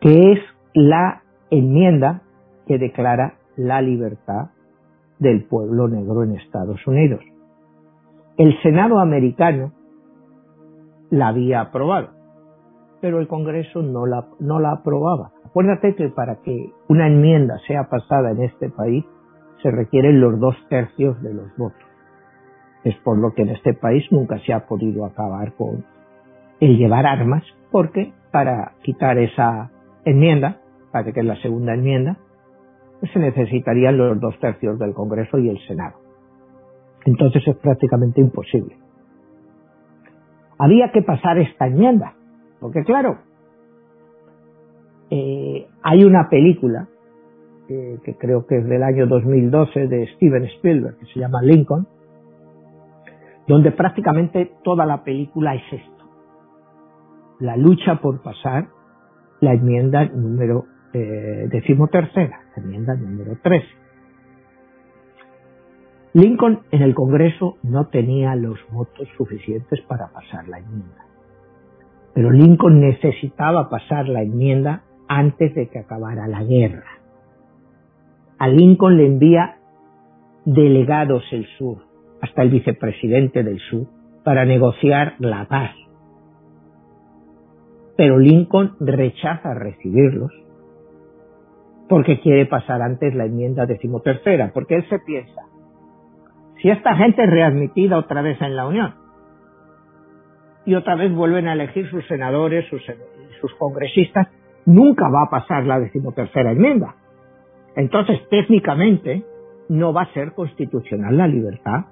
[0.00, 0.40] Que es
[0.74, 2.22] la enmienda
[2.66, 4.50] que declara la libertad
[5.18, 7.20] del pueblo negro en Estados Unidos.
[8.36, 9.72] El Senado americano
[11.10, 12.10] la había aprobado,
[13.00, 15.32] pero el Congreso no la, no la aprobaba.
[15.44, 19.04] Acuérdate que para que una enmienda sea pasada en este país
[19.62, 21.82] se requieren los dos tercios de los votos.
[22.84, 25.84] Es por lo que en este país nunca se ha podido acabar con
[26.60, 27.42] el llevar armas,
[27.72, 29.70] porque para quitar esa
[30.04, 30.60] enmienda,
[30.92, 32.18] para que es la segunda enmienda,
[33.12, 35.98] se necesitarían los dos tercios del Congreso y el Senado.
[37.04, 38.76] Entonces es prácticamente imposible
[40.58, 42.14] había que pasar esta enmienda.
[42.60, 43.18] Porque claro,
[45.10, 46.88] eh, hay una película
[47.68, 51.86] que creo que es del año 2012 de Steven Spielberg, que se llama Lincoln,
[53.46, 56.04] donde prácticamente toda la película es esto.
[57.40, 58.68] La lucha por pasar
[59.40, 63.66] la enmienda número eh, decimotercera, enmienda número 13.
[66.14, 71.04] Lincoln en el Congreso no tenía los votos suficientes para pasar la enmienda.
[72.14, 76.90] Pero Lincoln necesitaba pasar la enmienda antes de que acabara la guerra.
[78.38, 79.58] A Lincoln le envía
[80.44, 81.84] delegados el sur,
[82.22, 83.86] hasta el vicepresidente del sur,
[84.24, 85.72] para negociar la paz.
[87.96, 90.32] Pero Lincoln rechaza recibirlos
[91.88, 95.42] porque quiere pasar antes la enmienda decimotercera, porque él se piensa,
[96.60, 98.94] si esta gente es readmitida otra vez en la Unión
[100.64, 102.82] y otra vez vuelven a elegir sus senadores, sus,
[103.40, 104.28] sus congresistas,
[104.66, 106.96] nunca va a pasar la decimotercera enmienda.
[107.76, 109.24] Entonces, técnicamente,
[109.68, 111.86] no va a ser constitucional la libertad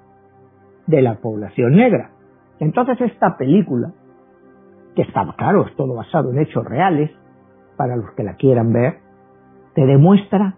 [0.85, 2.11] de la población negra.
[2.59, 3.93] Entonces, esta película,
[4.95, 7.09] que está claro, es todo basado en hechos reales,
[7.77, 9.06] para los que la quieran ver,
[9.77, 10.55] te demuestra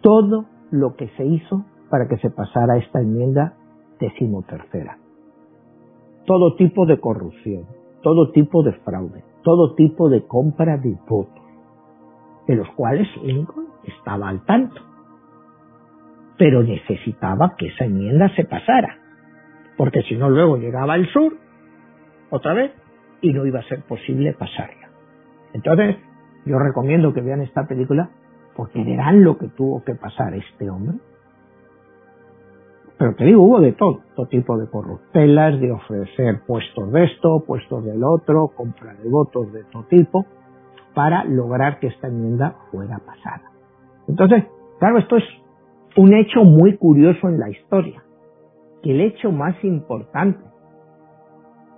[0.00, 3.54] todo lo que se hizo para que se pasara esta enmienda
[4.00, 4.98] decimotercera.
[6.26, 7.66] Todo tipo de corrupción,
[8.02, 11.44] todo tipo de fraude, todo tipo de compra de votos,
[12.48, 14.80] de los cuales Lincoln estaba al tanto.
[16.36, 18.98] Pero necesitaba que esa enmienda se pasara,
[19.76, 21.36] porque si no luego llegaba al sur,
[22.30, 22.72] otra vez,
[23.20, 24.88] y no iba a ser posible pasarla.
[25.52, 25.98] Entonces,
[26.46, 28.10] yo recomiendo que vean esta película
[28.56, 30.98] porque verán lo que tuvo que pasar este hombre
[32.98, 37.44] pero te digo, hubo de todo, todo tipo de corruptelas, de ofrecer puestos de esto,
[37.44, 40.24] puestos del otro, compra de votos de todo tipo,
[40.94, 43.50] para lograr que esta enmienda fuera pasada.
[44.06, 44.44] Entonces,
[44.78, 45.24] claro, esto es
[45.96, 48.02] un hecho muy curioso en la historia,
[48.82, 50.44] que el hecho más importante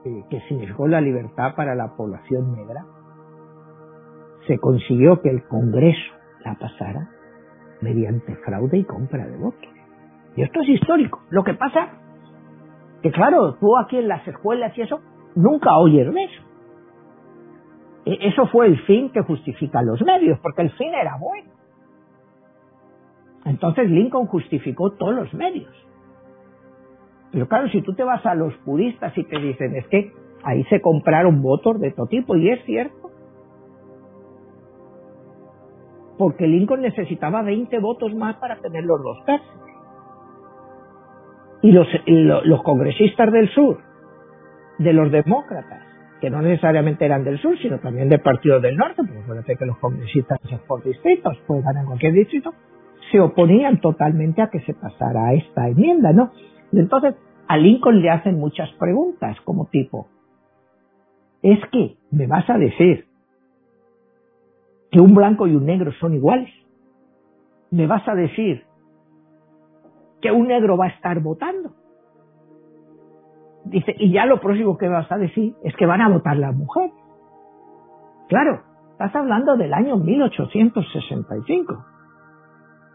[0.04, 2.84] eh, que significó la libertad para la población negra,
[4.46, 6.15] se consiguió que el Congreso
[6.46, 7.08] la pasara
[7.80, 9.68] mediante fraude y compra de votos.
[10.36, 11.22] Y esto es histórico.
[11.30, 11.88] Lo que pasa
[13.02, 15.00] que, claro, tú aquí en las escuelas y eso,
[15.34, 16.42] nunca oyes eso.
[18.06, 21.50] E, eso fue el fin que justifica los medios, porque el fin era bueno.
[23.44, 25.72] Entonces Lincoln justificó todos los medios.
[27.32, 30.12] Pero claro, si tú te vas a los puristas y te dicen, es que
[30.44, 33.05] ahí se compraron votos de todo tipo, y es cierto.
[36.18, 39.66] Porque Lincoln necesitaba 20 votos más para tener los dos tercios
[41.62, 43.78] y los, congresistas del sur,
[44.78, 45.82] de los demócratas,
[46.20, 49.66] que no necesariamente eran del sur, sino también del Partido del Norte, porque acuérdate que
[49.66, 52.54] los congresistas por distritos, pues en cualquier distrito,
[53.10, 56.32] se oponían totalmente a que se pasara esta enmienda, ¿no?
[56.72, 57.14] Y entonces
[57.48, 60.08] a Lincoln le hacen muchas preguntas, como tipo,
[61.42, 63.05] es que me vas a decir
[64.96, 66.48] que un blanco y un negro son iguales.
[67.70, 68.64] Me vas a decir
[70.22, 71.74] que un negro va a estar votando.
[73.66, 76.56] Dice, y ya lo próximo que vas a decir es que van a votar las
[76.56, 76.94] mujeres.
[78.30, 81.84] Claro, estás hablando del año 1865.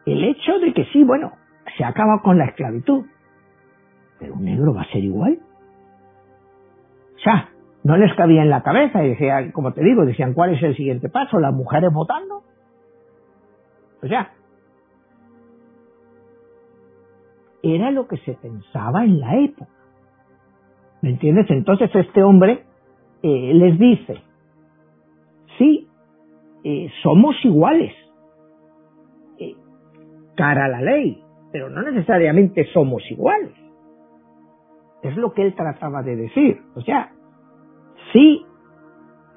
[0.07, 1.33] El hecho de que sí, bueno,
[1.77, 3.05] se acaba con la esclavitud,
[4.17, 5.37] pero un negro va a ser igual.
[7.13, 7.19] O
[7.84, 10.75] no les cabía en la cabeza y decían, como te digo, decían, ¿cuál es el
[10.75, 11.39] siguiente paso?
[11.39, 12.43] ¿Las mujeres votando?
[14.03, 14.32] O sea,
[17.63, 19.71] era lo que se pensaba en la época.
[21.01, 21.49] ¿Me entiendes?
[21.49, 22.63] Entonces este hombre
[23.23, 24.21] eh, les dice,
[25.57, 25.88] sí,
[26.63, 27.93] eh, somos iguales,
[29.39, 29.55] eh,
[30.36, 33.53] cara a la ley, pero no necesariamente somos iguales.
[35.01, 36.61] Es lo que él trataba de decir.
[36.75, 37.11] O sea,
[38.14, 38.45] sí,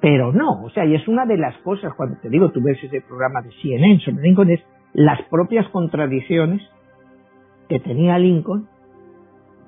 [0.01, 0.63] pero no.
[0.63, 3.41] O sea, y es una de las cosas, cuando te digo, tú ves ese programa
[3.41, 4.61] de CNN sobre Lincoln, es
[4.93, 6.61] las propias contradicciones
[7.67, 8.67] que tenía Lincoln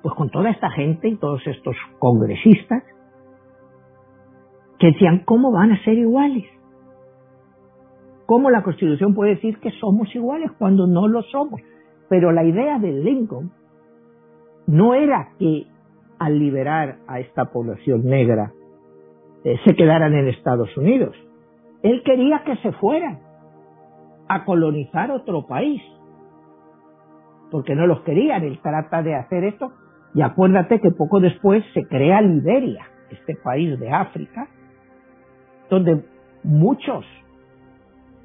[0.02, 2.84] pues con toda esta gente y todos estos congresistas
[4.80, 6.46] que decían, ¿cómo van a ser iguales?
[8.26, 11.62] ¿Cómo la Constitución puede decir que somos iguales cuando no lo somos?
[12.10, 13.52] Pero la idea de Lincoln
[14.68, 15.66] no era que
[16.20, 18.52] al liberar a esta población negra
[19.48, 21.16] eh, se quedaran en Estados Unidos.
[21.82, 23.20] Él quería que se fueran
[24.28, 25.82] a colonizar otro país,
[27.50, 28.44] porque no los querían.
[28.44, 29.72] Él trata de hacer esto
[30.14, 34.50] y acuérdate que poco después se crea Liberia, este país de África,
[35.70, 36.04] donde
[36.44, 37.06] muchos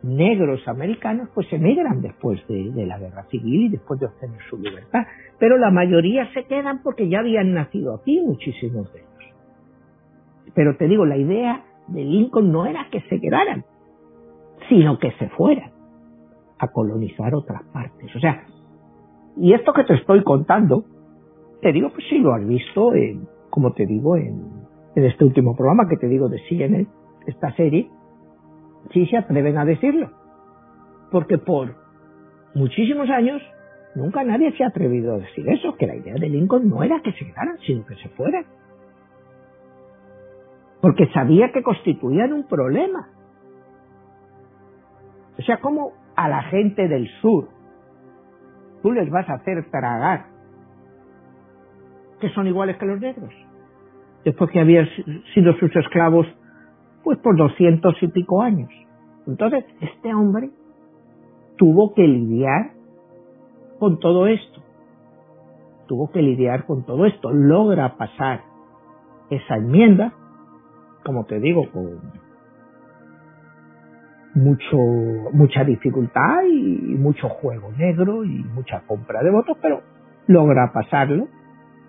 [0.02, 5.06] negros americanos pues emigran después de, la guerra civil y después de obtener su libertad.
[5.38, 9.11] Pero la mayoría se quedan porque ya habían nacido aquí muchísimos de ellos.
[10.54, 13.64] Pero te digo, la idea de Lincoln no era que se quedaran,
[14.68, 15.70] sino que se fueran
[16.58, 18.14] a colonizar otras partes.
[18.14, 18.44] O sea,
[19.36, 20.84] y esto que te estoy contando,
[21.60, 24.62] te digo, pues sí, lo has visto, en, como te digo, en,
[24.94, 26.86] en este último programa que te digo de CNN,
[27.26, 27.90] esta serie,
[28.92, 30.10] sí se atreven a decirlo.
[31.10, 31.74] Porque por
[32.54, 33.42] muchísimos años
[33.94, 37.00] nunca nadie se ha atrevido a decir eso, que la idea de Lincoln no era
[37.02, 38.44] que se quedaran, sino que se fueran.
[40.82, 43.08] Porque sabía que constituían un problema.
[45.38, 47.48] O sea, como a la gente del sur
[48.82, 50.26] tú les vas a hacer tragar
[52.20, 53.32] que son iguales que los negros.
[54.24, 54.86] Después que habían
[55.34, 56.26] sido sus esclavos,
[57.02, 58.70] pues por doscientos y pico años.
[59.26, 60.50] Entonces, este hombre
[61.56, 62.72] tuvo que lidiar
[63.80, 64.62] con todo esto.
[65.88, 67.32] Tuvo que lidiar con todo esto.
[67.32, 68.42] Logra pasar
[69.30, 70.12] esa enmienda,
[71.04, 72.00] como te digo, con
[74.34, 74.76] mucho,
[75.32, 79.82] mucha dificultad y mucho juego negro y mucha compra de votos, pero
[80.26, 81.28] logra pasarlo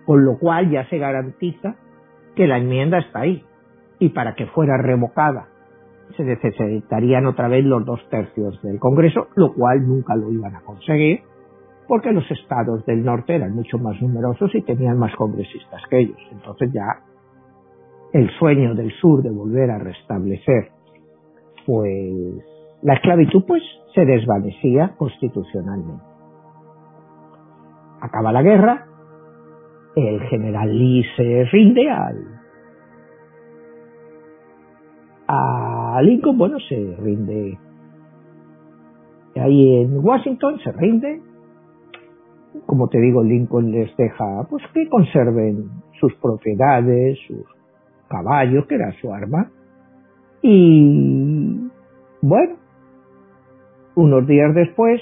[0.04, 1.76] con lo cual ya se garantiza
[2.36, 3.44] que la enmienda está ahí.
[3.98, 5.48] Y para que fuera revocada
[6.16, 10.60] se necesitarían otra vez los dos tercios del Congreso, lo cual nunca lo iban a
[10.60, 11.22] conseguir,
[11.88, 16.18] porque los estados del norte eran mucho más numerosos y tenían más congresistas que ellos.
[16.32, 17.00] Entonces ya
[18.14, 20.70] el sueño del sur de volver a restablecer
[21.66, 22.44] pues
[22.82, 23.62] la esclavitud pues
[23.94, 26.04] se desvanecía constitucionalmente.
[28.00, 28.86] Acaba la guerra,
[29.96, 32.34] el general Lee se rinde al
[35.26, 37.58] a Lincoln, bueno, se rinde
[39.36, 41.20] ahí en Washington, se rinde.
[42.66, 47.53] Como te digo, Lincoln les deja pues que conserven sus propiedades, sus
[48.14, 49.50] caballos, que era su arma.
[50.42, 51.70] Y
[52.22, 52.56] bueno,
[53.96, 55.00] unos días después,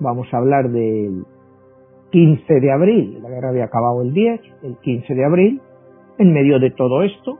[0.00, 1.24] vamos a hablar del
[2.10, 5.60] 15 de abril, la guerra había acabado el 10, el 15 de abril,
[6.18, 7.38] en medio de todo esto,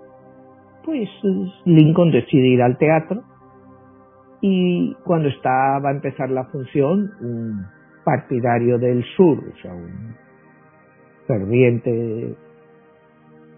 [0.84, 1.08] pues
[1.64, 3.22] Lincoln decide ir al teatro
[4.40, 7.66] y cuando estaba a empezar la función, un
[8.04, 10.14] partidario del sur, o sea, un
[11.26, 12.36] ferviente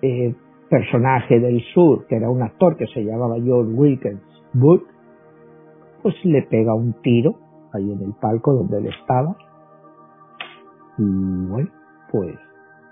[0.02, 0.34] eh,
[0.68, 4.20] personaje del sur, que era un actor que se llamaba John Wilkins
[4.52, 4.84] Booth,
[6.02, 7.34] pues le pega un tiro
[7.72, 9.36] ahí en el palco donde él estaba
[10.98, 11.68] y bueno,
[12.10, 12.34] pues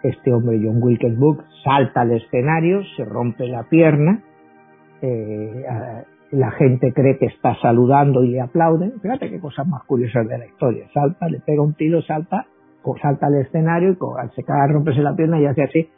[0.03, 4.23] este hombre John Wilkes Booth salta al escenario, se rompe la pierna,
[5.01, 5.65] eh,
[6.33, 9.01] la gente cree que está saludando y le aplauden.
[9.01, 10.87] Fíjate qué cosas más curiosas de la historia.
[10.93, 12.47] Salta, le pega un tiro, salta,
[13.01, 13.97] salta al escenario y
[14.35, 15.89] se cae, romperse la pierna y hace así.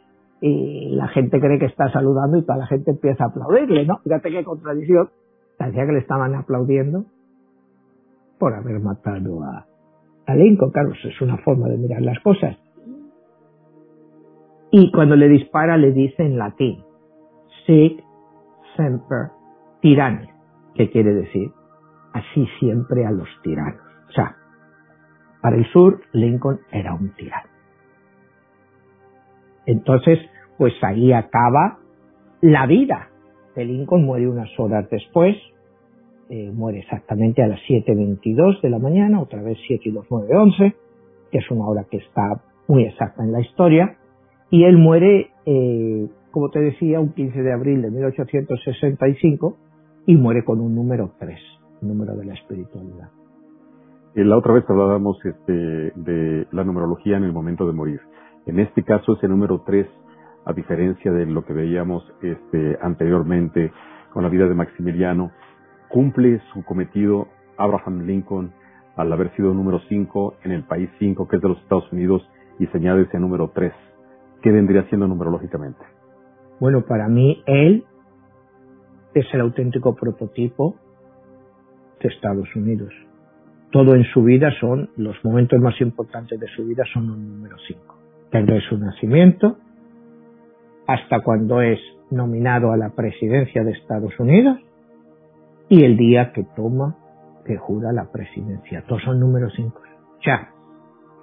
[0.41, 3.97] Y la gente cree que está saludando y toda la gente empieza a aplaudirle, ¿no?
[3.99, 5.09] Fíjate qué contradicción.
[5.57, 7.05] Parecía que le estaban aplaudiendo
[8.37, 9.65] por haber matado a,
[10.35, 10.71] Lincoln.
[10.71, 12.55] Claro, es una forma de mirar las cosas.
[14.71, 16.83] Y cuando le dispara le dice en latín,
[17.65, 18.03] sic
[18.75, 19.31] semper
[19.81, 20.29] tyrannis,
[20.75, 21.51] que quiere decir
[22.13, 23.81] así siempre a los tiranos.
[24.09, 24.35] O sea,
[25.41, 27.56] para el sur Lincoln era un tirano.
[29.67, 30.17] Entonces,
[30.57, 31.77] pues ahí acaba
[32.41, 33.09] la vida
[33.55, 35.35] de Lincoln, muere unas horas después,
[36.29, 40.35] eh, muere exactamente a las 7.22 de la mañana, otra vez 7 y 2, 9,
[40.35, 40.75] 11,
[41.31, 43.97] que es una hora que está muy exacta en la historia,
[44.49, 49.57] y él muere, eh, como te decía, un 15 de abril de 1865
[50.05, 51.37] y muere con un número 3,
[51.81, 53.09] número de la espiritualidad.
[54.15, 57.99] Eh, la otra vez hablábamos este, de la numerología en el momento de morir.
[58.47, 59.85] En este caso es el número 3,
[60.45, 63.73] a diferencia de lo que veíamos este, anteriormente
[64.13, 65.31] con la vida de Maximiliano,
[65.89, 67.27] cumple su cometido
[67.57, 68.53] Abraham Lincoln
[68.95, 72.25] al haber sido número 5 en el país 5, que es de los Estados Unidos,
[72.57, 73.73] y se añade ese número 3.
[74.41, 75.83] ¿Qué vendría siendo numerológicamente?
[76.61, 77.83] Bueno, para mí él
[79.13, 80.75] es el auténtico prototipo
[82.01, 82.93] de Estados Unidos.
[83.71, 87.61] Todo en su vida son, los momentos más importantes de su vida son los números
[87.67, 87.96] 5.
[88.31, 89.57] Desde su nacimiento
[90.87, 91.79] hasta cuando es
[92.11, 94.57] nominado a la presidencia de Estados Unidos
[95.69, 96.95] y el día que toma,
[97.45, 98.83] que jura la presidencia.
[98.87, 99.81] Todos son números 5.
[100.25, 100.49] Ya,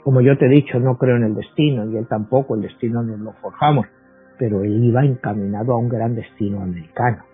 [0.03, 3.03] como yo te he dicho, no creo en el destino y él tampoco, el destino
[3.03, 3.87] nos lo forjamos,
[4.39, 7.25] pero él iba encaminado a un gran destino americano.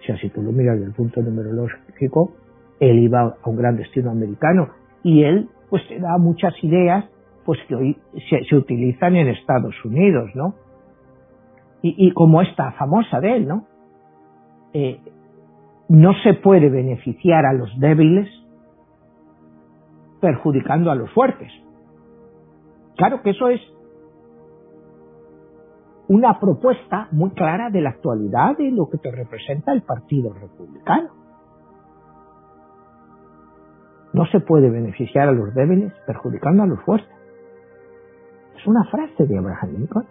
[0.00, 2.32] O sea, si tú lo miras desde el punto numerológico,
[2.80, 4.70] él iba a un gran destino americano
[5.02, 7.04] y él pues te da muchas ideas
[7.48, 10.52] pues que hoy se, utilizan en Estados Unidos, ¿no?
[11.80, 13.64] Y, como esta famosa de él, ¿no?
[14.74, 15.00] Eh,
[15.88, 18.28] no se puede beneficiar a los débiles
[20.20, 21.50] perjudicando a los fuertes.
[22.98, 23.62] Claro que eso es
[26.08, 31.08] una propuesta muy clara de la actualidad de lo que te representa el Partido Republicano.
[34.12, 37.17] No se puede beneficiar a los débiles perjudicando a los fuertes.
[38.58, 40.06] Es una frase de Abraham Lincoln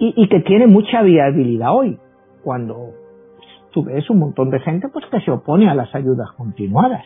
[0.00, 1.98] y, que tiene mucha viabilidad hoy,
[2.42, 2.92] cuando
[3.72, 7.04] tú ves un montón de gente pues que se opone a las ayudas continuadas,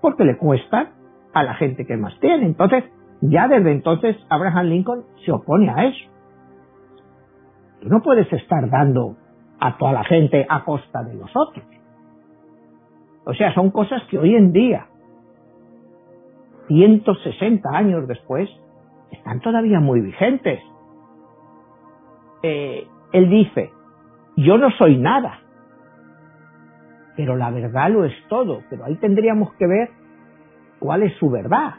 [0.00, 0.90] porque le cuesta
[1.32, 2.46] a la gente que más tiene.
[2.46, 2.84] Entonces,
[3.20, 6.10] ya desde entonces Abraham Lincoln se opone a eso.
[7.80, 9.16] Tú no puedes estar dando
[9.60, 11.64] a toda la gente a costa de los otros.
[13.26, 14.86] O sea, son cosas que hoy en día,
[16.68, 18.50] 160 años después,
[19.14, 20.60] están todavía muy vigentes.
[22.42, 23.70] Eh, él dice,
[24.36, 25.40] yo no soy nada,
[27.16, 28.62] pero la verdad lo es todo.
[28.70, 29.90] Pero ahí tendríamos que ver
[30.78, 31.74] cuál es su verdad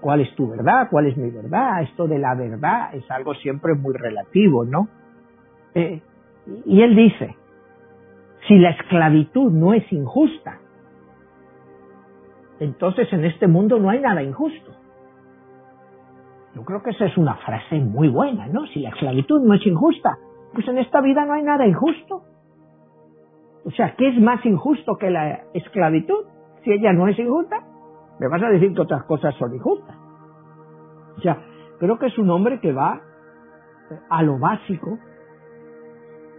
[0.00, 1.82] cuál es tu verdad, cuál es mi verdad.
[1.82, 4.88] Esto de la verdad es algo siempre muy relativo, ¿no?
[5.74, 6.00] Eh,
[6.64, 7.36] y él dice,
[8.46, 10.58] si la esclavitud no es injusta,
[12.60, 14.72] entonces en este mundo no hay nada injusto.
[16.58, 18.66] Yo creo que esa es una frase muy buena, ¿no?
[18.66, 20.18] Si la esclavitud no es injusta,
[20.52, 22.24] pues en esta vida no hay nada injusto.
[23.64, 26.24] O sea, ¿qué es más injusto que la esclavitud?
[26.64, 27.62] Si ella no es injusta,
[28.18, 29.96] me vas a decir que otras cosas son injustas.
[31.16, 31.38] O sea,
[31.78, 33.02] creo que es un hombre que va
[34.10, 34.98] a lo básico,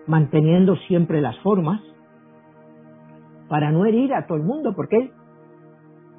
[0.05, 1.79] manteniendo siempre las formas,
[3.47, 5.13] para no herir a todo el mundo, porque él,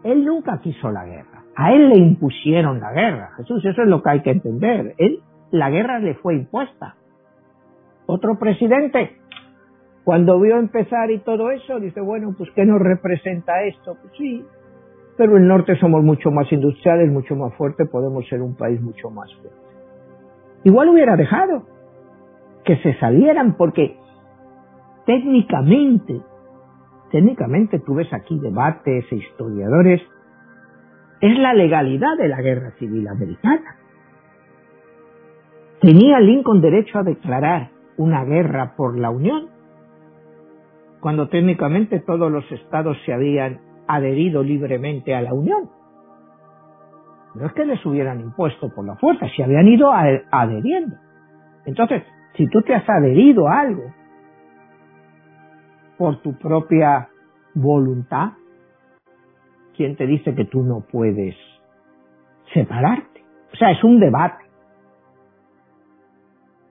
[0.04, 1.39] él nunca quiso la guerra.
[1.60, 3.32] A él le impusieron la guerra.
[3.36, 4.94] Jesús, eso es lo que hay que entender.
[4.96, 5.20] Él,
[5.50, 6.94] la guerra le fue impuesta.
[8.06, 9.18] Otro presidente,
[10.02, 13.94] cuando vio empezar y todo eso, dice, bueno, pues ¿qué nos representa esto?
[14.00, 14.42] Pues sí,
[15.18, 19.10] pero el norte somos mucho más industriales, mucho más fuertes, podemos ser un país mucho
[19.10, 19.60] más fuerte.
[20.64, 21.64] Igual hubiera dejado
[22.64, 23.98] que se salieran porque
[25.04, 26.22] técnicamente,
[27.12, 30.00] técnicamente tú ves aquí debates e historiadores,
[31.20, 33.76] es la legalidad de la guerra civil americana.
[35.80, 39.48] ¿Tenía Lincoln derecho a declarar una guerra por la Unión?
[41.00, 45.70] Cuando técnicamente todos los estados se habían adherido libremente a la Unión.
[47.34, 50.96] No es que les hubieran impuesto por la fuerza, se habían ido adheriendo.
[51.64, 52.02] Entonces,
[52.36, 53.84] si tú te has adherido a algo
[55.96, 57.08] por tu propia
[57.54, 58.32] voluntad,
[59.80, 61.34] ¿quién te dice que tú no puedes
[62.52, 63.24] separarte?
[63.50, 64.44] O sea, es un debate.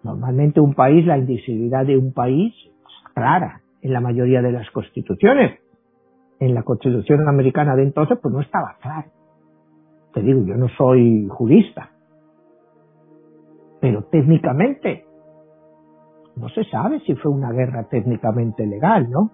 [0.03, 4.69] Normalmente un país, la indivisibilidad de un país es clara en la mayoría de las
[4.69, 5.59] constituciones.
[6.39, 9.09] En la constitución americana de entonces, pues no estaba claro.
[10.13, 11.89] Te digo, yo no soy jurista.
[13.81, 15.05] Pero técnicamente,
[16.35, 19.31] no se sabe si fue una guerra técnicamente legal, ¿no?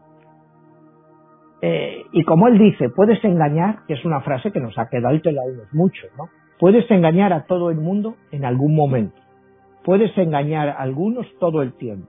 [1.61, 5.15] Eh, y como él dice, puedes engañar, que es una frase que nos ha quedado
[5.15, 6.30] y te la oímos mucho, ¿no?
[6.60, 9.26] Puedes engañar a todo el mundo en algún momento
[9.86, 12.07] Puedes engañar a algunos todo el tiempo,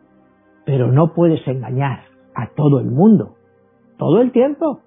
[0.64, 2.04] pero no puedes engañar
[2.34, 3.36] a todo el mundo
[3.98, 4.80] todo el tiempo.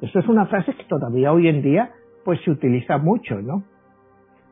[0.00, 1.90] Eso es una frase que todavía hoy en día
[2.24, 3.64] pues se utiliza mucho, ¿no?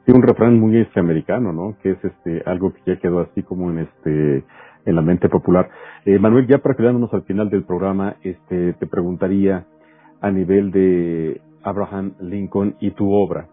[0.04, 1.76] Sí, un refrán muy este americano, ¿no?
[1.80, 4.44] Que es este algo que ya quedó así como en este
[4.84, 5.70] en la mente popular.
[6.04, 9.66] Eh, Manuel, ya para quedarnos al final del programa, este te preguntaría
[10.20, 13.48] a nivel de Abraham Lincoln y tu obra.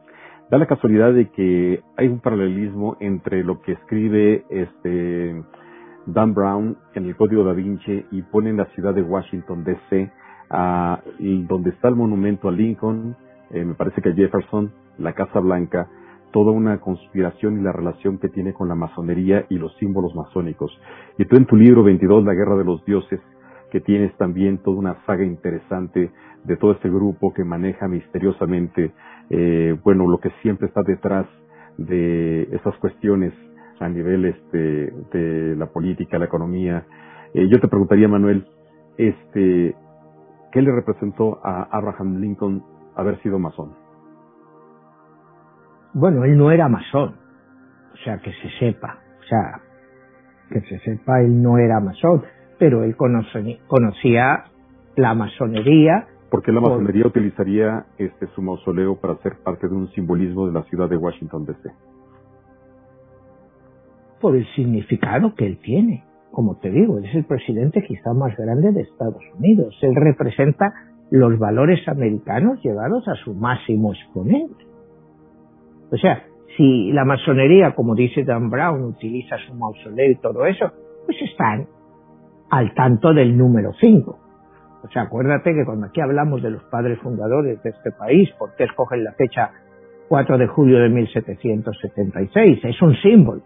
[0.49, 5.41] Da la casualidad de que hay un paralelismo entre lo que escribe este
[6.05, 10.11] Dan Brown en el Código da Vinci y pone en la ciudad de Washington DC,
[11.47, 13.15] donde está el monumento a Lincoln,
[13.51, 15.87] eh, me parece que a Jefferson, la Casa Blanca,
[16.31, 20.71] toda una conspiración y la relación que tiene con la masonería y los símbolos masónicos.
[21.17, 23.19] Y tú en tu libro 22, La Guerra de los Dioses,
[23.71, 26.11] que tienes también toda una saga interesante
[26.43, 28.91] de todo este grupo que maneja misteriosamente,
[29.29, 31.25] eh, bueno, lo que siempre está detrás
[31.77, 33.33] de esas cuestiones
[33.79, 36.85] a nivel este, de la política, la economía.
[37.33, 38.45] Eh, yo te preguntaría, Manuel,
[38.97, 39.75] este,
[40.51, 42.63] ¿qué le representó a Abraham Lincoln
[42.95, 43.80] haber sido masón?
[45.93, 47.15] Bueno, él no era masón,
[47.93, 49.61] o sea, que se sepa, o sea,
[50.49, 52.23] que se sepa, él no era masón
[52.61, 54.43] pero él conocía
[54.95, 56.05] la masonería.
[56.29, 60.53] ¿Por qué la masonería utilizaría este su mausoleo para ser parte de un simbolismo de
[60.53, 61.71] la ciudad de Washington DC?
[64.21, 66.03] Por el significado que él tiene.
[66.29, 69.75] Como te digo, él es el presidente quizá más grande de Estados Unidos.
[69.81, 70.71] Él representa
[71.09, 74.70] los valores americanos llevados a su máximo exponente.
[75.91, 76.23] O sea,
[76.55, 80.71] si la masonería, como dice Dan Brown, utiliza su mausoleo y todo eso,
[81.05, 81.67] pues están
[82.49, 84.19] al tanto del número 5.
[84.83, 88.55] O sea, acuérdate que cuando aquí hablamos de los padres fundadores de este país, ¿por
[88.55, 89.51] qué escogen la fecha
[90.09, 92.59] 4 de julio de 1776?
[92.63, 93.41] Es un símbolo.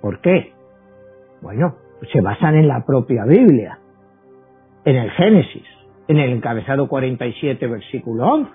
[0.00, 0.52] ¿Por qué?
[1.40, 1.76] Bueno,
[2.12, 3.78] se basan en la propia Biblia,
[4.84, 5.66] en el Génesis,
[6.08, 8.50] en el encabezado 47, versículo 11,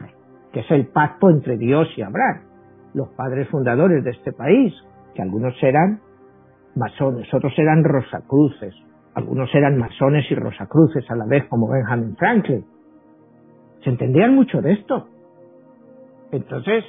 [0.53, 2.50] que es el pacto entre Dios y Abraham,
[2.93, 4.73] los padres fundadores de este país,
[5.15, 6.01] que algunos eran
[6.75, 8.73] masones, otros eran rosacruces,
[9.13, 12.65] algunos eran masones y rosacruces a la vez, como Benjamin Franklin.
[13.83, 15.07] Se entendían mucho de esto.
[16.31, 16.85] Entonces,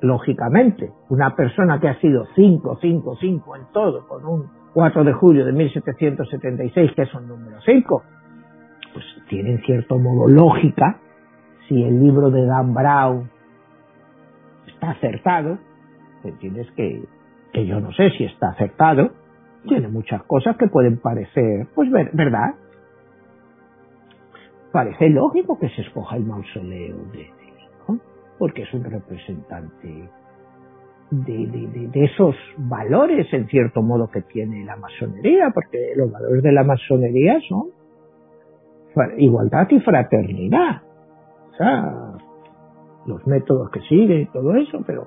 [0.00, 5.12] lógicamente, una persona que ha sido 5, 5, 5 en todo, con un 4 de
[5.12, 8.02] julio de 1776, que es un número 5,
[8.94, 10.98] pues tiene en cierto modo lógica
[11.68, 13.30] si el libro de Dan Brown
[14.82, 15.58] está acertado,
[16.24, 17.04] entiendes que,
[17.52, 19.12] que yo no sé si está acertado,
[19.68, 22.54] tiene muchas cosas que pueden parecer, pues verdad.
[24.72, 27.30] Parece lógico que se escoja el mausoleo de,
[28.38, 30.08] porque es un representante
[31.10, 36.52] de, de, esos valores, en cierto modo, que tiene la masonería, porque los valores de
[36.52, 37.68] la masonería son
[39.18, 40.82] igualdad y fraternidad.
[41.52, 42.12] O sea,
[43.06, 45.06] los métodos que sigue y todo eso, pero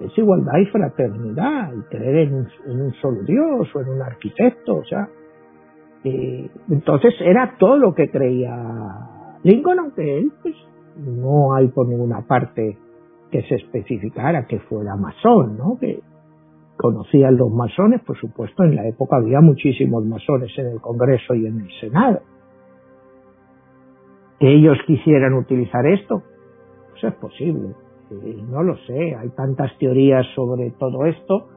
[0.00, 4.84] es igualdad y fraternidad, y creer en un, solo Dios o en un arquitecto, o
[4.84, 5.08] sea.
[6.04, 10.54] entonces era todo lo que creía Lincoln, aunque él, pues,
[10.96, 12.76] no hay por ninguna parte
[13.30, 15.78] que se especificara que fuera masón, ¿no?
[15.78, 16.00] Que
[16.76, 21.46] conocían los masones, por supuesto, en la época había muchísimos masones en el Congreso y
[21.46, 22.20] en el Senado.
[24.38, 26.22] Que ellos quisieran utilizar esto,
[27.00, 27.74] pues es posible
[28.48, 31.48] no lo sé, hay tantas teorías sobre todo esto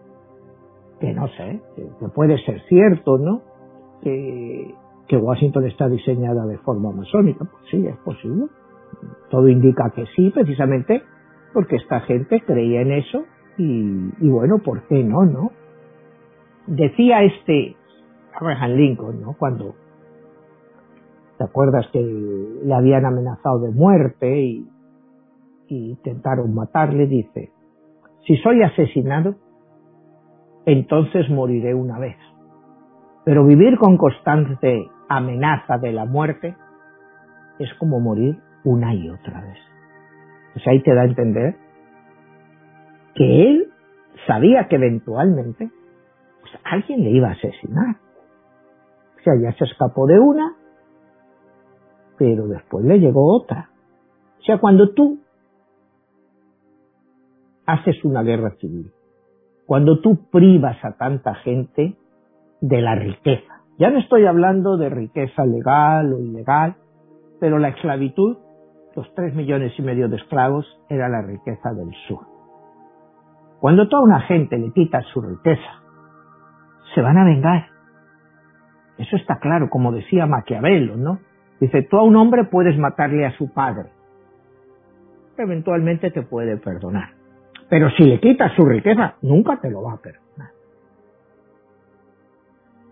[1.00, 3.42] que no sé, que puede ser cierto, ¿no?
[4.02, 4.74] Que,
[5.08, 8.46] que Washington está diseñada de forma masónica, pues sí, es posible.
[9.30, 11.02] Todo indica que sí, precisamente
[11.54, 13.24] porque esta gente creía en eso
[13.58, 15.52] y, y bueno, ¿por qué no, no?
[16.68, 17.76] Decía este
[18.40, 19.36] Abraham Lincoln, ¿no?
[19.38, 19.76] Cuando
[21.38, 24.68] ¿Te acuerdas que le habían amenazado de muerte y,
[25.68, 27.52] y intentaron matarle, dice,
[28.26, 29.36] si soy asesinado,
[30.66, 32.18] entonces moriré una vez.
[33.26, 36.56] Pero vivir con constante amenaza de la muerte
[37.60, 39.58] es como morir una y otra vez.
[40.64, 41.56] Sea, ahí te da a entender
[43.16, 43.74] que él
[44.28, 45.70] sabía que eventualmente
[46.42, 47.96] pues, alguien le iba a asesinar.
[49.20, 50.56] O sea, ya se escapó de una,
[52.18, 53.70] pero después le llegó otra.
[54.40, 55.23] O sea, cuando tú
[57.66, 58.92] haces una guerra civil,
[59.66, 61.96] cuando tú privas a tanta gente
[62.62, 66.76] de la riqueza, ya no estoy hablando de riqueza legal o ilegal,
[67.40, 68.38] pero la esclavitud,
[68.96, 72.26] los tres millones y medio de esclavos, era la riqueza del sur.
[73.60, 75.82] Cuando toda una gente le quita su riqueza,
[76.94, 77.68] se van a vengar.
[78.98, 81.20] Eso está claro, como decía Maquiavelo, ¿no?
[81.60, 83.90] Dice, tú a un hombre puedes matarle a su padre.
[85.38, 87.23] Eventualmente te puede perdonar.
[87.74, 90.52] Pero si le quitas su riqueza, nunca te lo va a perdonar.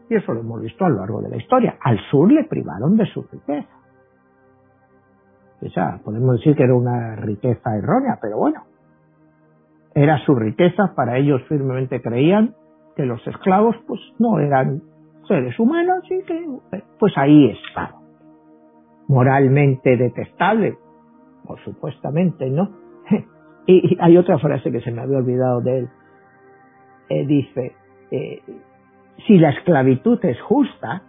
[0.09, 1.77] Y eso lo hemos visto a lo largo de la historia.
[1.79, 3.69] Al sur le privaron de su riqueza.
[5.71, 8.63] Sea, podemos decir que era una riqueza errónea, pero bueno,
[9.93, 12.55] era su riqueza, para ellos firmemente creían
[12.95, 14.81] que los esclavos pues no eran
[15.27, 16.43] seres humanos y que
[16.97, 18.01] pues ahí estaba.
[19.07, 20.75] Moralmente detestable,
[21.45, 22.71] por supuestamente, ¿no?
[23.65, 25.89] y, hay otra frase que se me había olvidado de él.
[27.09, 27.73] Eh, dice,
[28.11, 28.41] eh,
[29.27, 31.03] si la esclavitud es justa,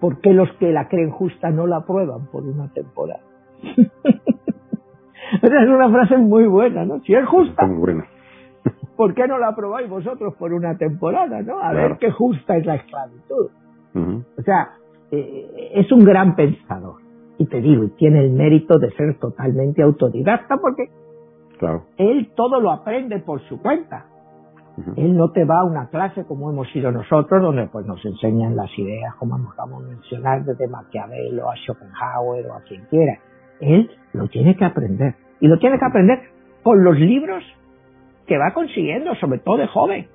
[0.00, 3.20] ¿por qué los que la creen justa no la aprueban por una temporada?
[5.42, 7.00] Esa es una frase muy buena, ¿no?
[7.00, 8.06] Si es justa, muy buena.
[8.96, 11.60] ¿por qué no la aprobáis vosotros por una temporada, no?
[11.60, 13.50] A ver qué justa es la esclavitud.
[13.94, 14.72] O sea,
[15.10, 17.07] eh, es un gran pensador.
[17.38, 20.90] Y te digo, y tiene el mérito de ser totalmente autodidacta porque
[21.58, 21.84] claro.
[21.96, 24.06] él todo lo aprende por su cuenta.
[24.96, 28.54] Él no te va a una clase como hemos ido nosotros, donde pues nos enseñan
[28.54, 33.18] las ideas, como acabamos de mencionar, desde Maquiavelo a Schopenhauer o a quien quiera.
[33.60, 35.16] Él lo tiene que aprender.
[35.40, 36.20] Y lo tiene que aprender
[36.62, 37.42] con los libros
[38.26, 40.06] que va consiguiendo, sobre todo de joven.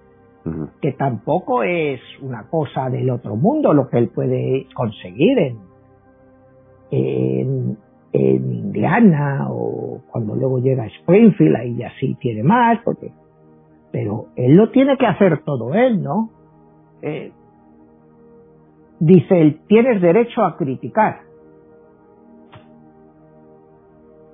[0.81, 5.57] Que tampoco es una cosa del otro mundo lo que él puede conseguir en,
[6.93, 7.77] en,
[8.11, 13.11] en Indiana o cuando luego llega a Springfield, ahí ya sí tiene más, porque
[13.91, 16.31] pero él lo tiene que hacer todo él, ¿no?
[17.03, 17.31] Eh,
[18.99, 21.21] dice él, tienes derecho a criticar.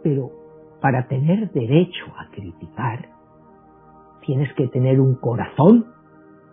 [0.01, 0.31] Pero
[0.79, 3.09] para tener derecho a criticar,
[4.25, 5.87] tienes que tener un corazón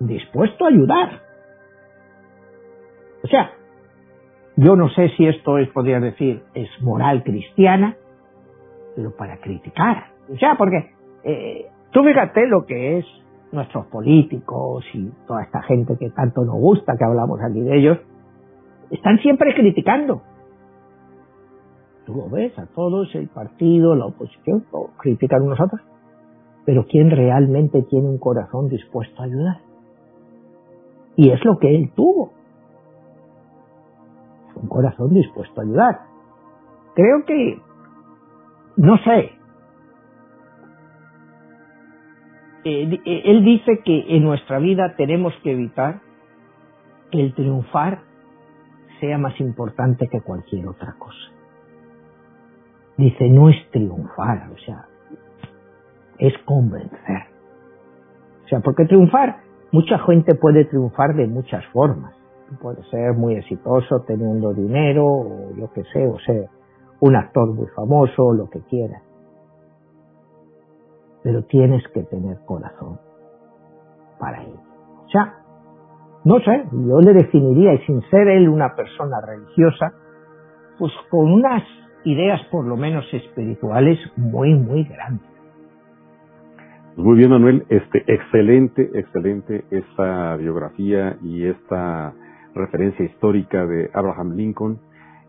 [0.00, 1.22] dispuesto a ayudar.
[3.22, 3.52] O sea,
[4.56, 7.96] yo no sé si esto es, podría decir, es moral cristiana,
[8.94, 10.06] pero para criticar.
[10.32, 10.90] O sea, porque
[11.24, 11.66] eh,
[11.96, 13.06] Tú fíjate lo que es
[13.52, 17.98] nuestros políticos y toda esta gente que tanto nos gusta, que hablamos aquí de ellos,
[18.90, 20.20] están siempre criticando.
[22.04, 24.66] Tú lo ves a todos, el partido, la oposición,
[24.98, 25.80] critican unos a otros.
[26.66, 29.60] Pero ¿quién realmente tiene un corazón dispuesto a ayudar?
[31.16, 32.32] Y es lo que él tuvo.
[34.56, 36.00] Un corazón dispuesto a ayudar.
[36.94, 37.60] Creo que,
[38.76, 39.36] no sé,
[42.68, 46.00] Eh, eh, él dice que en nuestra vida tenemos que evitar
[47.12, 48.00] que el triunfar
[48.98, 51.30] sea más importante que cualquier otra cosa.
[52.96, 54.84] Dice, no es triunfar, o sea,
[56.18, 57.26] es convencer.
[58.46, 62.15] O sea, porque triunfar, mucha gente puede triunfar de muchas formas.
[62.60, 66.48] Puede ser muy exitoso teniendo dinero, o lo que sé, o ser
[67.00, 69.02] un actor muy famoso, lo que quiera
[71.26, 73.00] pero tienes que tener corazón
[74.20, 74.60] para ello.
[75.04, 75.34] O sea,
[76.24, 79.92] no sé, yo le definiría, y sin ser él una persona religiosa,
[80.78, 81.64] pues con unas
[82.04, 85.28] ideas por lo menos espirituales muy, muy grandes.
[86.94, 92.14] Muy bien, Manuel, este, excelente, excelente esta biografía y esta
[92.56, 94.78] referencia histórica de Abraham Lincoln.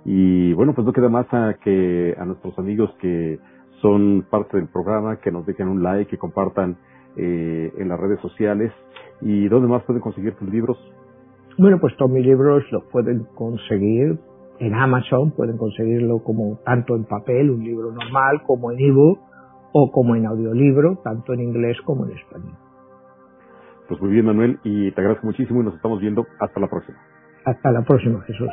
[0.06, 3.40] Y bueno, pues no queda más a que a nuestros amigos que
[3.82, 6.78] son parte del programa, que nos dejen un like, que compartan
[7.16, 8.72] eh, en las redes sociales.
[9.22, 10.78] ¿Y dónde más pueden conseguir tus libros?
[11.58, 14.20] Bueno, pues todos mis libros los pueden conseguir
[14.60, 19.20] en Amazon, pueden conseguirlo como tanto en papel, un libro normal, como en ebook
[19.74, 22.56] o como en audiolibro, tanto en inglés como en español.
[23.88, 26.98] Pues muy bien, Manuel, y te agradezco muchísimo y nos estamos viendo hasta la próxima.
[27.48, 28.50] Hasta la próxima, Jesús.